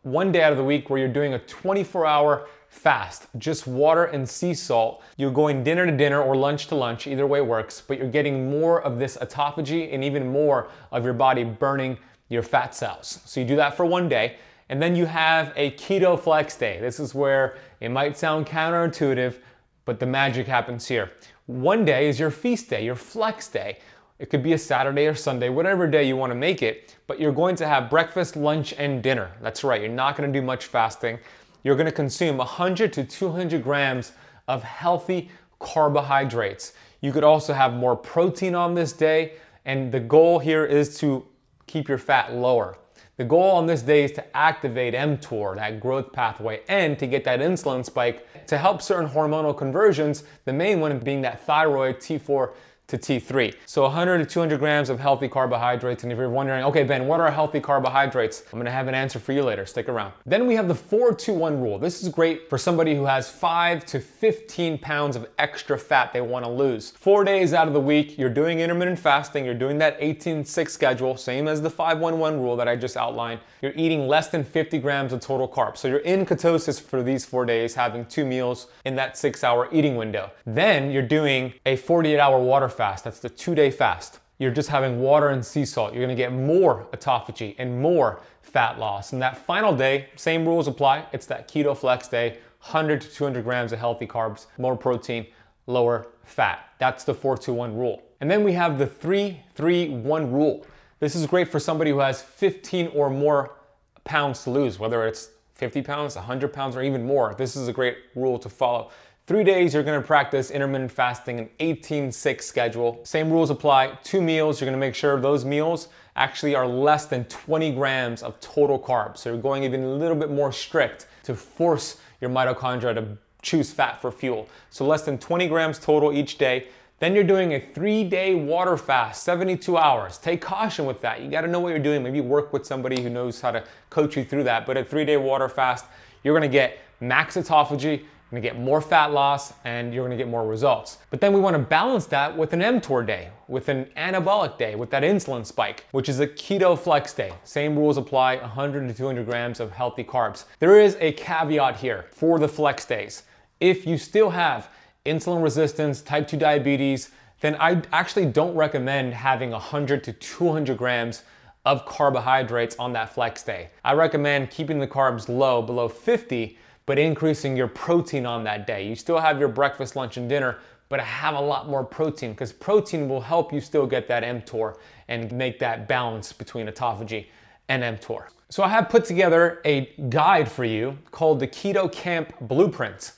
one 0.03 0.31
day 0.31 0.43
out 0.43 0.51
of 0.51 0.59
the 0.59 0.63
week 0.63 0.91
where 0.91 0.99
you're 0.99 1.07
doing 1.07 1.33
a 1.33 1.39
24 1.39 2.05
hour 2.05 2.47
fast, 2.67 3.25
just 3.39 3.65
water 3.65 4.05
and 4.05 4.29
sea 4.29 4.53
salt. 4.53 5.01
You're 5.17 5.31
going 5.31 5.63
dinner 5.63 5.87
to 5.87 5.91
dinner 5.91 6.21
or 6.21 6.35
lunch 6.35 6.67
to 6.67 6.75
lunch, 6.75 7.07
either 7.07 7.25
way 7.25 7.41
works, 7.41 7.81
but 7.81 7.97
you're 7.97 8.11
getting 8.11 8.47
more 8.47 8.79
of 8.83 8.99
this 8.99 9.17
autophagy 9.17 9.91
and 9.91 10.03
even 10.03 10.31
more 10.31 10.69
of 10.91 11.03
your 11.03 11.15
body 11.15 11.43
burning 11.43 11.97
your 12.29 12.43
fat 12.43 12.73
cells. 12.73 13.19
So 13.25 13.39
you 13.39 13.45
do 13.45 13.55
that 13.57 13.75
for 13.75 13.85
one 13.85 14.07
day. 14.07 14.37
And 14.69 14.81
then 14.81 14.95
you 14.95 15.07
have 15.07 15.51
a 15.55 15.71
keto 15.71 16.17
flex 16.19 16.55
day. 16.55 16.79
This 16.79 16.99
is 16.99 17.15
where 17.15 17.57
it 17.81 17.89
might 17.89 18.17
sound 18.17 18.45
counterintuitive, 18.45 19.37
but 19.85 19.99
the 19.99 20.05
magic 20.05 20.45
happens 20.45 20.87
here. 20.87 21.11
One 21.47 21.83
day 21.83 22.07
is 22.07 22.19
your 22.19 22.29
feast 22.29 22.69
day, 22.69 22.85
your 22.85 22.95
flex 22.95 23.47
day. 23.47 23.79
It 24.19 24.29
could 24.29 24.43
be 24.43 24.53
a 24.53 24.57
Saturday 24.57 25.07
or 25.07 25.15
Sunday, 25.15 25.49
whatever 25.49 25.87
day 25.87 26.03
you 26.03 26.15
want 26.15 26.29
to 26.31 26.35
make 26.35 26.61
it, 26.61 26.97
but 27.07 27.19
you're 27.19 27.31
going 27.31 27.55
to 27.55 27.67
have 27.67 27.89
breakfast, 27.89 28.35
lunch, 28.35 28.73
and 28.77 29.01
dinner. 29.01 29.31
That's 29.41 29.63
right, 29.63 29.81
you're 29.81 29.89
not 29.89 30.15
going 30.15 30.31
to 30.31 30.39
do 30.39 30.45
much 30.45 30.65
fasting. 30.65 31.17
You're 31.63 31.75
going 31.75 31.87
to 31.87 31.91
consume 31.91 32.37
100 32.37 32.93
to 32.93 33.03
200 33.05 33.63
grams 33.63 34.11
of 34.47 34.61
healthy 34.61 35.29
carbohydrates. 35.59 36.73
You 37.01 37.11
could 37.11 37.23
also 37.23 37.53
have 37.53 37.73
more 37.73 37.95
protein 37.95 38.55
on 38.55 38.75
this 38.75 38.91
day, 38.91 39.33
and 39.65 39.91
the 39.91 39.99
goal 40.01 40.39
here 40.39 40.65
is 40.65 40.97
to 40.99 41.25
keep 41.69 41.87
your 41.87 41.97
fat 41.97 42.33
lower. 42.33 42.77
The 43.17 43.25
goal 43.25 43.51
on 43.51 43.67
this 43.67 43.81
day 43.81 44.05
is 44.05 44.11
to 44.13 44.37
activate 44.37 44.93
mTOR, 44.93 45.55
that 45.57 45.79
growth 45.79 46.11
pathway, 46.11 46.61
and 46.67 46.97
to 46.99 47.05
get 47.05 47.23
that 47.25 47.41
insulin 47.41 47.85
spike 47.85 48.25
to 48.47 48.57
help 48.57 48.81
certain 48.81 49.09
hormonal 49.09 49.55
conversions, 49.55 50.23
the 50.45 50.53
main 50.53 50.79
one 50.79 50.97
being 50.99 51.21
that 51.21 51.45
thyroid 51.45 51.97
T4 51.97 52.53
to 52.89 52.97
T3. 52.97 53.53
So 53.65 53.83
100 53.83 54.17
to 54.19 54.25
200 54.25 54.59
grams 54.59 54.89
of 54.89 54.99
healthy 54.99 55.27
carbohydrates. 55.27 56.03
And 56.03 56.11
if 56.11 56.17
you're 56.17 56.29
wondering, 56.29 56.63
okay, 56.65 56.83
Ben, 56.83 57.07
what 57.07 57.19
are 57.19 57.31
healthy 57.31 57.59
carbohydrates? 57.59 58.43
I'm 58.51 58.59
gonna 58.59 58.71
have 58.71 58.87
an 58.87 58.95
answer 58.95 59.19
for 59.19 59.31
you 59.31 59.43
later. 59.43 59.65
Stick 59.65 59.87
around. 59.87 60.13
Then 60.25 60.47
we 60.47 60.55
have 60.55 60.67
the 60.67 60.75
421 60.75 61.61
rule. 61.61 61.79
This 61.79 62.01
is 62.03 62.09
great 62.09 62.49
for 62.49 62.57
somebody 62.57 62.95
who 62.95 63.05
has 63.05 63.29
5 63.29 63.85
to 63.85 63.99
15 63.99 64.77
pounds 64.79 65.15
of 65.15 65.27
extra 65.37 65.77
fat 65.77 66.13
they 66.13 66.21
wanna 66.21 66.51
lose. 66.51 66.91
Four 66.91 67.23
days 67.23 67.53
out 67.53 67.67
of 67.67 67.73
the 67.73 67.79
week, 67.79 68.17
you're 68.17 68.29
doing 68.29 68.59
intermittent 68.59 68.99
fasting, 68.99 69.45
you're 69.45 69.53
doing 69.53 69.77
that 69.77 69.95
18 69.99 70.43
6 70.43 70.73
schedule, 70.73 71.15
same 71.15 71.47
as 71.47 71.61
the 71.61 71.69
511 71.69 72.41
rule 72.41 72.55
that 72.55 72.67
I 72.67 72.75
just 72.75 72.97
outlined. 72.97 73.39
You're 73.61 73.73
eating 73.75 74.07
less 74.07 74.29
than 74.29 74.43
50 74.43 74.79
grams 74.79 75.13
of 75.13 75.19
total 75.19 75.47
carbs. 75.47 75.77
So 75.77 75.87
you're 75.87 75.99
in 75.99 76.25
ketosis 76.25 76.81
for 76.81 77.03
these 77.03 77.25
four 77.25 77.45
days, 77.45 77.75
having 77.75 78.05
two 78.05 78.25
meals 78.25 78.67
in 78.85 78.95
that 78.95 79.17
six 79.17 79.43
hour 79.43 79.69
eating 79.71 79.95
window. 79.95 80.31
Then 80.45 80.91
you're 80.91 81.03
doing 81.03 81.53
a 81.65 81.75
48 81.75 82.19
hour 82.19 82.39
water 82.39 82.69
fast. 82.79 83.03
That's 83.03 83.19
the 83.19 83.29
two 83.29 83.55
day 83.55 83.71
fast. 83.71 84.19
You're 84.37 84.51
just 84.51 84.69
having 84.69 85.01
water 85.01 85.27
and 85.27 85.45
sea 85.45 85.65
salt. 85.65 85.93
You're 85.93 86.01
gonna 86.01 86.15
get 86.15 86.31
more 86.31 86.87
autophagy 86.93 87.55
and 87.57 87.81
more 87.81 88.21
fat 88.41 88.79
loss. 88.79 89.11
And 89.11 89.21
that 89.21 89.37
final 89.37 89.75
day, 89.75 90.07
same 90.15 90.47
rules 90.47 90.69
apply. 90.69 91.05
It's 91.11 91.25
that 91.25 91.49
keto 91.49 91.75
flex 91.75 92.07
day, 92.07 92.37
100 92.61 93.01
to 93.01 93.09
200 93.09 93.43
grams 93.43 93.73
of 93.73 93.79
healthy 93.79 94.07
carbs, 94.07 94.45
more 94.57 94.77
protein, 94.77 95.27
lower 95.67 96.07
fat. 96.23 96.69
That's 96.77 97.03
the 97.03 97.13
421 97.13 97.75
rule. 97.75 98.01
And 98.21 98.31
then 98.31 98.45
we 98.45 98.53
have 98.53 98.79
the 98.79 98.87
331 98.87 100.31
rule. 100.31 100.65
This 101.01 101.15
is 101.15 101.27
great 101.27 101.49
for 101.49 101.59
somebody 101.59 101.91
who 101.91 101.99
has 101.99 102.21
15 102.21 102.91
or 102.95 103.09
more 103.09 103.57
pounds 104.05 104.45
to 104.45 104.51
lose, 104.51 104.79
whether 104.79 105.05
it's 105.05 105.31
50 105.55 105.81
pounds, 105.81 106.15
100 106.15 106.53
pounds, 106.53 106.77
or 106.77 106.81
even 106.81 107.05
more. 107.05 107.35
This 107.37 107.57
is 107.57 107.67
a 107.67 107.73
great 107.73 107.97
rule 108.15 108.39
to 108.39 108.47
follow. 108.47 108.89
Three 109.29 109.43
days, 109.43 109.75
you're 109.75 109.83
gonna 109.83 110.01
practice 110.01 110.49
intermittent 110.49 110.91
fasting, 110.91 111.37
an 111.37 111.49
18 111.59 112.11
6 112.11 112.43
schedule. 112.43 112.99
Same 113.03 113.29
rules 113.29 113.51
apply. 113.51 113.95
Two 114.01 114.23
meals, 114.23 114.59
you're 114.59 114.65
gonna 114.65 114.79
make 114.79 114.95
sure 114.95 115.21
those 115.21 115.45
meals 115.45 115.89
actually 116.15 116.55
are 116.55 116.65
less 116.65 117.05
than 117.05 117.25
20 117.25 117.71
grams 117.73 118.23
of 118.23 118.39
total 118.39 118.79
carbs. 118.79 119.19
So 119.19 119.29
you're 119.29 119.39
going 119.39 119.63
even 119.65 119.83
a 119.83 119.87
little 119.87 120.15
bit 120.15 120.31
more 120.31 120.51
strict 120.51 121.05
to 121.25 121.35
force 121.35 121.97
your 122.19 122.31
mitochondria 122.31 122.95
to 122.95 123.19
choose 123.43 123.71
fat 123.71 124.01
for 124.01 124.11
fuel. 124.11 124.49
So 124.71 124.83
less 124.83 125.03
than 125.03 125.19
20 125.19 125.47
grams 125.47 125.77
total 125.77 126.11
each 126.11 126.39
day. 126.39 126.69
Then 126.97 127.13
you're 127.13 127.23
doing 127.23 127.53
a 127.53 127.59
three 127.59 128.03
day 128.03 128.33
water 128.33 128.77
fast, 128.77 129.21
72 129.21 129.77
hours. 129.77 130.17
Take 130.17 130.41
caution 130.41 130.87
with 130.87 131.01
that. 131.01 131.21
You 131.21 131.29
gotta 131.29 131.47
know 131.47 131.59
what 131.59 131.69
you're 131.69 131.77
doing. 131.77 132.01
Maybe 132.01 132.19
work 132.19 132.51
with 132.51 132.65
somebody 132.65 132.99
who 132.99 133.11
knows 133.11 133.39
how 133.39 133.51
to 133.51 133.63
coach 133.91 134.17
you 134.17 134.25
through 134.25 134.45
that. 134.45 134.65
But 134.65 134.77
a 134.77 134.83
three 134.83 135.05
day 135.05 135.17
water 135.17 135.47
fast, 135.47 135.85
you're 136.23 136.33
gonna 136.33 136.47
get 136.47 136.79
max 136.99 137.37
autophagy, 137.37 138.05
you're 138.31 138.39
gonna 138.39 138.53
get 138.53 138.59
more 138.59 138.79
fat 138.79 139.11
loss, 139.11 139.53
and 139.65 139.93
you're 139.93 140.05
gonna 140.05 140.15
get 140.15 140.27
more 140.27 140.45
results. 140.45 140.99
But 141.09 141.19
then 141.19 141.33
we 141.33 141.39
wanna 141.39 141.59
balance 141.59 142.05
that 142.07 142.37
with 142.37 142.53
an 142.53 142.61
mTOR 142.61 143.05
day, 143.05 143.29
with 143.47 143.69
an 143.69 143.85
anabolic 143.97 144.57
day, 144.57 144.75
with 144.75 144.91
that 144.91 145.01
insulin 145.01 145.45
spike, 145.45 145.85
which 145.91 146.07
is 146.07 146.19
a 146.19 146.27
keto 146.27 146.77
flex 146.77 147.13
day. 147.13 147.33
Same 147.43 147.75
rules 147.75 147.97
apply 147.97 148.35
100 148.37 148.87
to 148.87 148.93
200 148.93 149.25
grams 149.25 149.59
of 149.59 149.71
healthy 149.71 150.03
carbs. 150.03 150.45
There 150.59 150.79
is 150.79 150.95
a 150.99 151.11
caveat 151.13 151.77
here 151.77 152.05
for 152.11 152.37
the 152.37 152.47
flex 152.47 152.85
days. 152.85 153.23
If 153.59 153.87
you 153.87 153.97
still 153.97 154.29
have 154.29 154.69
insulin 155.05 155.41
resistance, 155.41 156.01
type 156.01 156.27
2 156.27 156.37
diabetes, 156.37 157.09
then 157.41 157.55
I 157.59 157.81
actually 157.91 158.25
don't 158.25 158.53
recommend 158.55 159.13
having 159.13 159.51
100 159.51 160.03
to 160.03 160.13
200 160.13 160.77
grams 160.77 161.23
of 161.65 161.85
carbohydrates 161.85 162.75
on 162.77 162.93
that 162.93 163.13
flex 163.13 163.43
day. 163.43 163.69
I 163.83 163.93
recommend 163.93 164.49
keeping 164.49 164.79
the 164.79 164.87
carbs 164.87 165.27
low, 165.27 165.61
below 165.61 165.87
50, 165.87 166.57
but 166.89 166.97
increasing 166.97 167.55
your 167.55 167.67
protein 167.67 168.25
on 168.25 168.43
that 168.43 168.65
day. 168.65 168.83
You 168.83 168.95
still 168.95 169.19
have 169.19 169.37
your 169.39 169.47
breakfast, 169.47 169.95
lunch, 169.95 170.17
and 170.17 170.27
dinner, 170.27 170.57
but 170.89 170.99
have 170.99 171.35
a 171.35 171.39
lot 171.39 171.69
more 171.69 171.83
protein 171.83 172.31
because 172.31 172.51
protein 172.51 173.07
will 173.07 173.21
help 173.21 173.53
you 173.53 173.61
still 173.61 173.85
get 173.85 174.07
that 174.07 174.23
mTOR 174.23 174.75
and 175.07 175.31
make 175.31 175.59
that 175.59 175.87
balance 175.87 176.33
between 176.33 176.65
autophagy 176.65 177.27
and 177.67 177.83
mTOR. 177.83 178.29
So 178.49 178.63
I 178.63 178.69
have 178.69 178.89
put 178.89 179.05
together 179.05 179.61
a 179.65 179.93
guide 180.09 180.49
for 180.51 180.65
you 180.65 180.97
called 181.11 181.39
the 181.39 181.47
Keto 181.47 181.91
Kamp 181.91 182.33
Blueprint. 182.41 183.11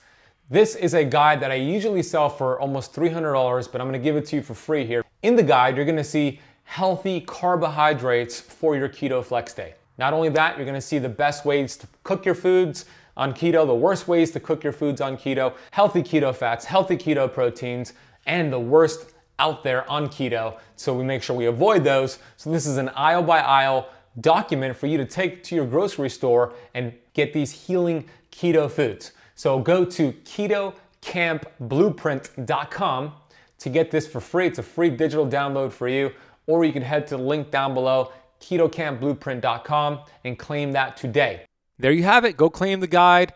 This 0.50 0.76
is 0.76 0.94
a 0.94 1.06
guide 1.06 1.40
that 1.40 1.52
I 1.52 1.56
usually 1.56 2.04
sell 2.04 2.28
for 2.28 2.60
almost 2.60 2.94
$300, 2.94 3.72
but 3.72 3.80
I'm 3.80 3.88
gonna 3.88 4.00
give 4.00 4.18
it 4.18 4.26
to 4.26 4.36
you 4.36 4.42
for 4.42 4.54
free 4.54 4.86
here. 4.86 5.02
In 5.24 5.38
the 5.38 5.44
guide, 5.44 5.78
you're 5.78 5.86
gonna 5.86 6.04
see 6.04 6.42
healthy 6.66 7.22
carbohydrates 7.22 8.38
for 8.38 8.76
your 8.76 8.90
keto 8.90 9.24
flex 9.24 9.54
day. 9.54 9.76
Not 9.98 10.14
only 10.14 10.28
that, 10.28 10.58
you're 10.58 10.66
gonna 10.66 10.82
see 10.82 11.00
the 11.00 11.08
best 11.08 11.46
ways 11.46 11.78
to 11.78 11.88
cook 12.04 12.26
your 12.26 12.36
foods 12.36 12.84
on 13.22 13.34
keto, 13.34 13.66
the 13.68 13.76
worst 13.76 14.08
ways 14.08 14.32
to 14.32 14.40
cook 14.40 14.64
your 14.64 14.74
foods 14.74 15.00
on 15.00 15.16
keto, 15.16 15.54
healthy 15.70 16.02
keto 16.02 16.36
fats, 16.36 16.66
healthy 16.66 16.98
keto 16.98 17.32
proteins, 17.32 17.94
and 18.26 18.52
the 18.52 18.60
worst 18.60 19.14
out 19.38 19.64
there 19.64 19.88
on 19.88 20.08
keto. 20.08 20.58
So 20.76 20.96
we 20.96 21.04
make 21.04 21.22
sure 21.22 21.36
we 21.36 21.46
avoid 21.46 21.84
those. 21.84 22.18
So 22.38 22.52
this 22.52 22.66
is 22.66 22.78
an 22.78 22.90
aisle 22.96 23.22
by 23.22 23.42
aisle 23.42 23.90
document 24.20 24.76
for 24.76 24.88
you 24.88 24.98
to 24.98 25.06
take 25.06 25.44
to 25.44 25.54
your 25.54 25.68
grocery 25.68 26.10
store 26.10 26.54
and 26.74 26.94
get 27.14 27.32
these 27.32 27.52
healing 27.52 28.10
keto 28.32 28.72
foods. 28.72 29.12
So 29.36 29.60
go 29.60 29.86
to 29.86 30.14
ketokampblueprint.com 30.14 33.14
to 33.60 33.70
get 33.70 33.92
this 33.92 34.08
for 34.08 34.20
free. 34.20 34.48
It's 34.48 34.58
a 34.58 34.64
free 34.64 34.90
digital 34.90 35.28
download 35.28 35.72
for 35.72 35.88
you, 35.88 36.12
or 36.48 36.66
you 36.66 36.74
can 36.74 36.82
head 36.82 37.06
to 37.08 37.18
the 37.18 37.24
link 37.24 37.52
down 37.52 37.76
below, 37.76 38.12
ketokampblueprint.com, 38.40 40.00
and 40.24 40.40
claim 40.40 40.72
that 40.72 40.98
today. 40.98 41.46
There 41.82 41.92
you 41.92 42.04
have 42.04 42.26
it. 42.26 42.38
Go 42.38 42.50
claim 42.50 42.80
the 42.80 42.88
guide. 42.88 43.34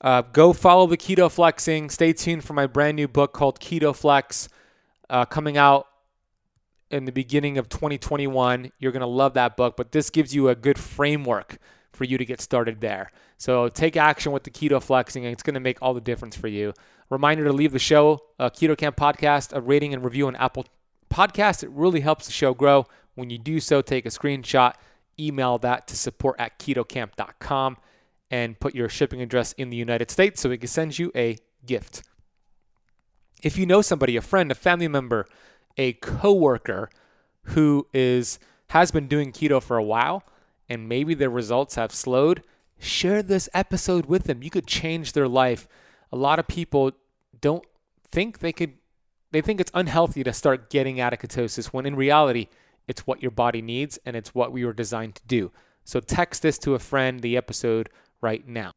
Uh, 0.00 0.22
go 0.22 0.52
follow 0.52 0.86
the 0.86 0.96
keto 0.96 1.30
flexing. 1.30 1.88
Stay 1.90 2.12
tuned 2.12 2.44
for 2.44 2.52
my 2.52 2.66
brand 2.66 2.96
new 2.96 3.08
book 3.08 3.32
called 3.32 3.58
Keto 3.60 3.94
Flex 3.94 4.48
uh, 5.08 5.24
coming 5.24 5.56
out 5.56 5.86
in 6.90 7.06
the 7.06 7.12
beginning 7.12 7.56
of 7.56 7.68
2021. 7.68 8.70
You're 8.78 8.92
going 8.92 9.00
to 9.00 9.06
love 9.06 9.34
that 9.34 9.56
book, 9.56 9.76
but 9.76 9.92
this 9.92 10.10
gives 10.10 10.34
you 10.34 10.48
a 10.48 10.54
good 10.54 10.78
framework 10.78 11.58
for 11.92 12.04
you 12.04 12.18
to 12.18 12.24
get 12.24 12.40
started 12.40 12.80
there. 12.80 13.12
So 13.38 13.68
take 13.68 13.96
action 13.96 14.32
with 14.32 14.44
the 14.44 14.50
keto 14.50 14.82
flexing, 14.82 15.24
and 15.24 15.32
it's 15.32 15.42
going 15.42 15.54
to 15.54 15.60
make 15.60 15.78
all 15.80 15.94
the 15.94 16.00
difference 16.00 16.36
for 16.36 16.48
you. 16.48 16.74
Reminder 17.10 17.44
to 17.44 17.52
leave 17.52 17.72
the 17.72 17.78
show, 17.78 18.22
a 18.38 18.50
Keto 18.50 18.76
Kamp 18.76 18.96
podcast, 18.96 19.54
a 19.54 19.60
rating 19.60 19.94
and 19.94 20.04
review 20.04 20.26
on 20.26 20.36
Apple 20.36 20.66
Podcast. 21.10 21.62
It 21.62 21.70
really 21.70 22.00
helps 22.00 22.26
the 22.26 22.32
show 22.32 22.54
grow. 22.54 22.86
When 23.14 23.30
you 23.30 23.38
do 23.38 23.60
so, 23.60 23.82
take 23.82 24.06
a 24.06 24.08
screenshot, 24.08 24.74
email 25.18 25.58
that 25.58 25.86
to 25.88 25.96
support 25.96 26.36
at 26.38 26.58
ketokamp.com, 26.58 27.76
and 28.30 28.58
put 28.58 28.74
your 28.74 28.88
shipping 28.88 29.20
address 29.20 29.52
in 29.52 29.70
the 29.70 29.76
United 29.76 30.10
States 30.10 30.40
so 30.40 30.48
we 30.48 30.58
can 30.58 30.68
send 30.68 30.98
you 30.98 31.12
a 31.14 31.36
gift. 31.64 32.02
If 33.42 33.58
you 33.58 33.66
know 33.66 33.82
somebody, 33.82 34.16
a 34.16 34.22
friend, 34.22 34.50
a 34.50 34.54
family 34.54 34.88
member, 34.88 35.26
a 35.76 35.92
coworker 35.94 36.90
who 37.48 37.86
is 37.92 38.38
has 38.70 38.90
been 38.90 39.06
doing 39.06 39.30
keto 39.30 39.62
for 39.62 39.76
a 39.76 39.84
while 39.84 40.24
and 40.68 40.88
maybe 40.88 41.14
their 41.14 41.30
results 41.30 41.74
have 41.74 41.92
slowed, 41.92 42.42
share 42.78 43.22
this 43.22 43.48
episode 43.52 44.06
with 44.06 44.24
them. 44.24 44.42
You 44.42 44.50
could 44.50 44.66
change 44.66 45.12
their 45.12 45.28
life. 45.28 45.68
A 46.10 46.16
lot 46.16 46.38
of 46.38 46.48
people 46.48 46.92
don't 47.40 47.64
think 48.10 48.38
they 48.38 48.52
could, 48.52 48.74
they 49.30 49.42
think 49.42 49.60
it's 49.60 49.70
unhealthy 49.74 50.24
to 50.24 50.32
start 50.32 50.70
getting 50.70 51.00
out 51.00 51.12
of 51.12 51.18
ketosis 51.18 51.66
when 51.66 51.86
in 51.86 51.94
reality, 51.96 52.48
it's 52.88 53.06
what 53.06 53.22
your 53.22 53.30
body 53.30 53.62
needs 53.62 53.98
and 54.04 54.16
it's 54.16 54.34
what 54.34 54.52
we 54.52 54.64
were 54.64 54.72
designed 54.72 55.14
to 55.16 55.26
do. 55.26 55.52
So 55.84 56.00
text 56.00 56.42
this 56.42 56.58
to 56.58 56.74
a 56.74 56.78
friend, 56.78 57.20
the 57.20 57.36
episode 57.36 57.90
right 58.20 58.46
now. 58.46 58.72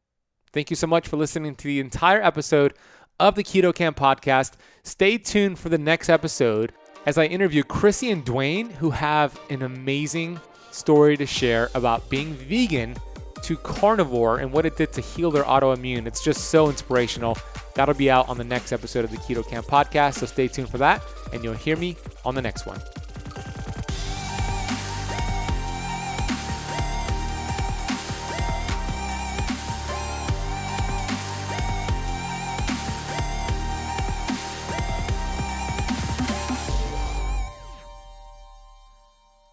Thank 0.52 0.70
you 0.70 0.76
so 0.76 0.86
much 0.86 1.08
for 1.08 1.16
listening 1.16 1.54
to 1.56 1.64
the 1.64 1.80
entire 1.80 2.22
episode 2.22 2.74
of 3.20 3.34
the 3.34 3.44
Keto 3.44 3.74
Kamp 3.74 3.96
podcast. 3.96 4.52
Stay 4.82 5.18
tuned 5.18 5.58
for 5.58 5.68
the 5.68 5.78
next 5.78 6.08
episode 6.08 6.72
as 7.06 7.18
I 7.18 7.24
interview 7.24 7.62
Chrissy 7.62 8.10
and 8.10 8.24
Dwayne, 8.24 8.72
who 8.72 8.90
have 8.90 9.38
an 9.50 9.62
amazing 9.62 10.40
story 10.70 11.16
to 11.16 11.26
share 11.26 11.70
about 11.74 12.08
being 12.10 12.34
vegan 12.34 12.96
to 13.42 13.56
carnivore 13.56 14.38
and 14.38 14.52
what 14.52 14.66
it 14.66 14.76
did 14.76 14.92
to 14.92 15.00
heal 15.00 15.30
their 15.30 15.44
autoimmune. 15.44 16.06
It's 16.06 16.22
just 16.22 16.50
so 16.50 16.68
inspirational. 16.68 17.38
That'll 17.74 17.94
be 17.94 18.10
out 18.10 18.28
on 18.28 18.36
the 18.36 18.44
next 18.44 18.72
episode 18.72 19.04
of 19.04 19.10
the 19.10 19.16
Keto 19.18 19.48
Kamp 19.48 19.66
podcast. 19.66 20.14
So 20.14 20.26
stay 20.26 20.48
tuned 20.48 20.68
for 20.68 20.78
that, 20.78 21.02
and 21.32 21.42
you'll 21.42 21.54
hear 21.54 21.76
me 21.76 21.96
on 22.24 22.34
the 22.34 22.42
next 22.42 22.66
one. 22.66 22.80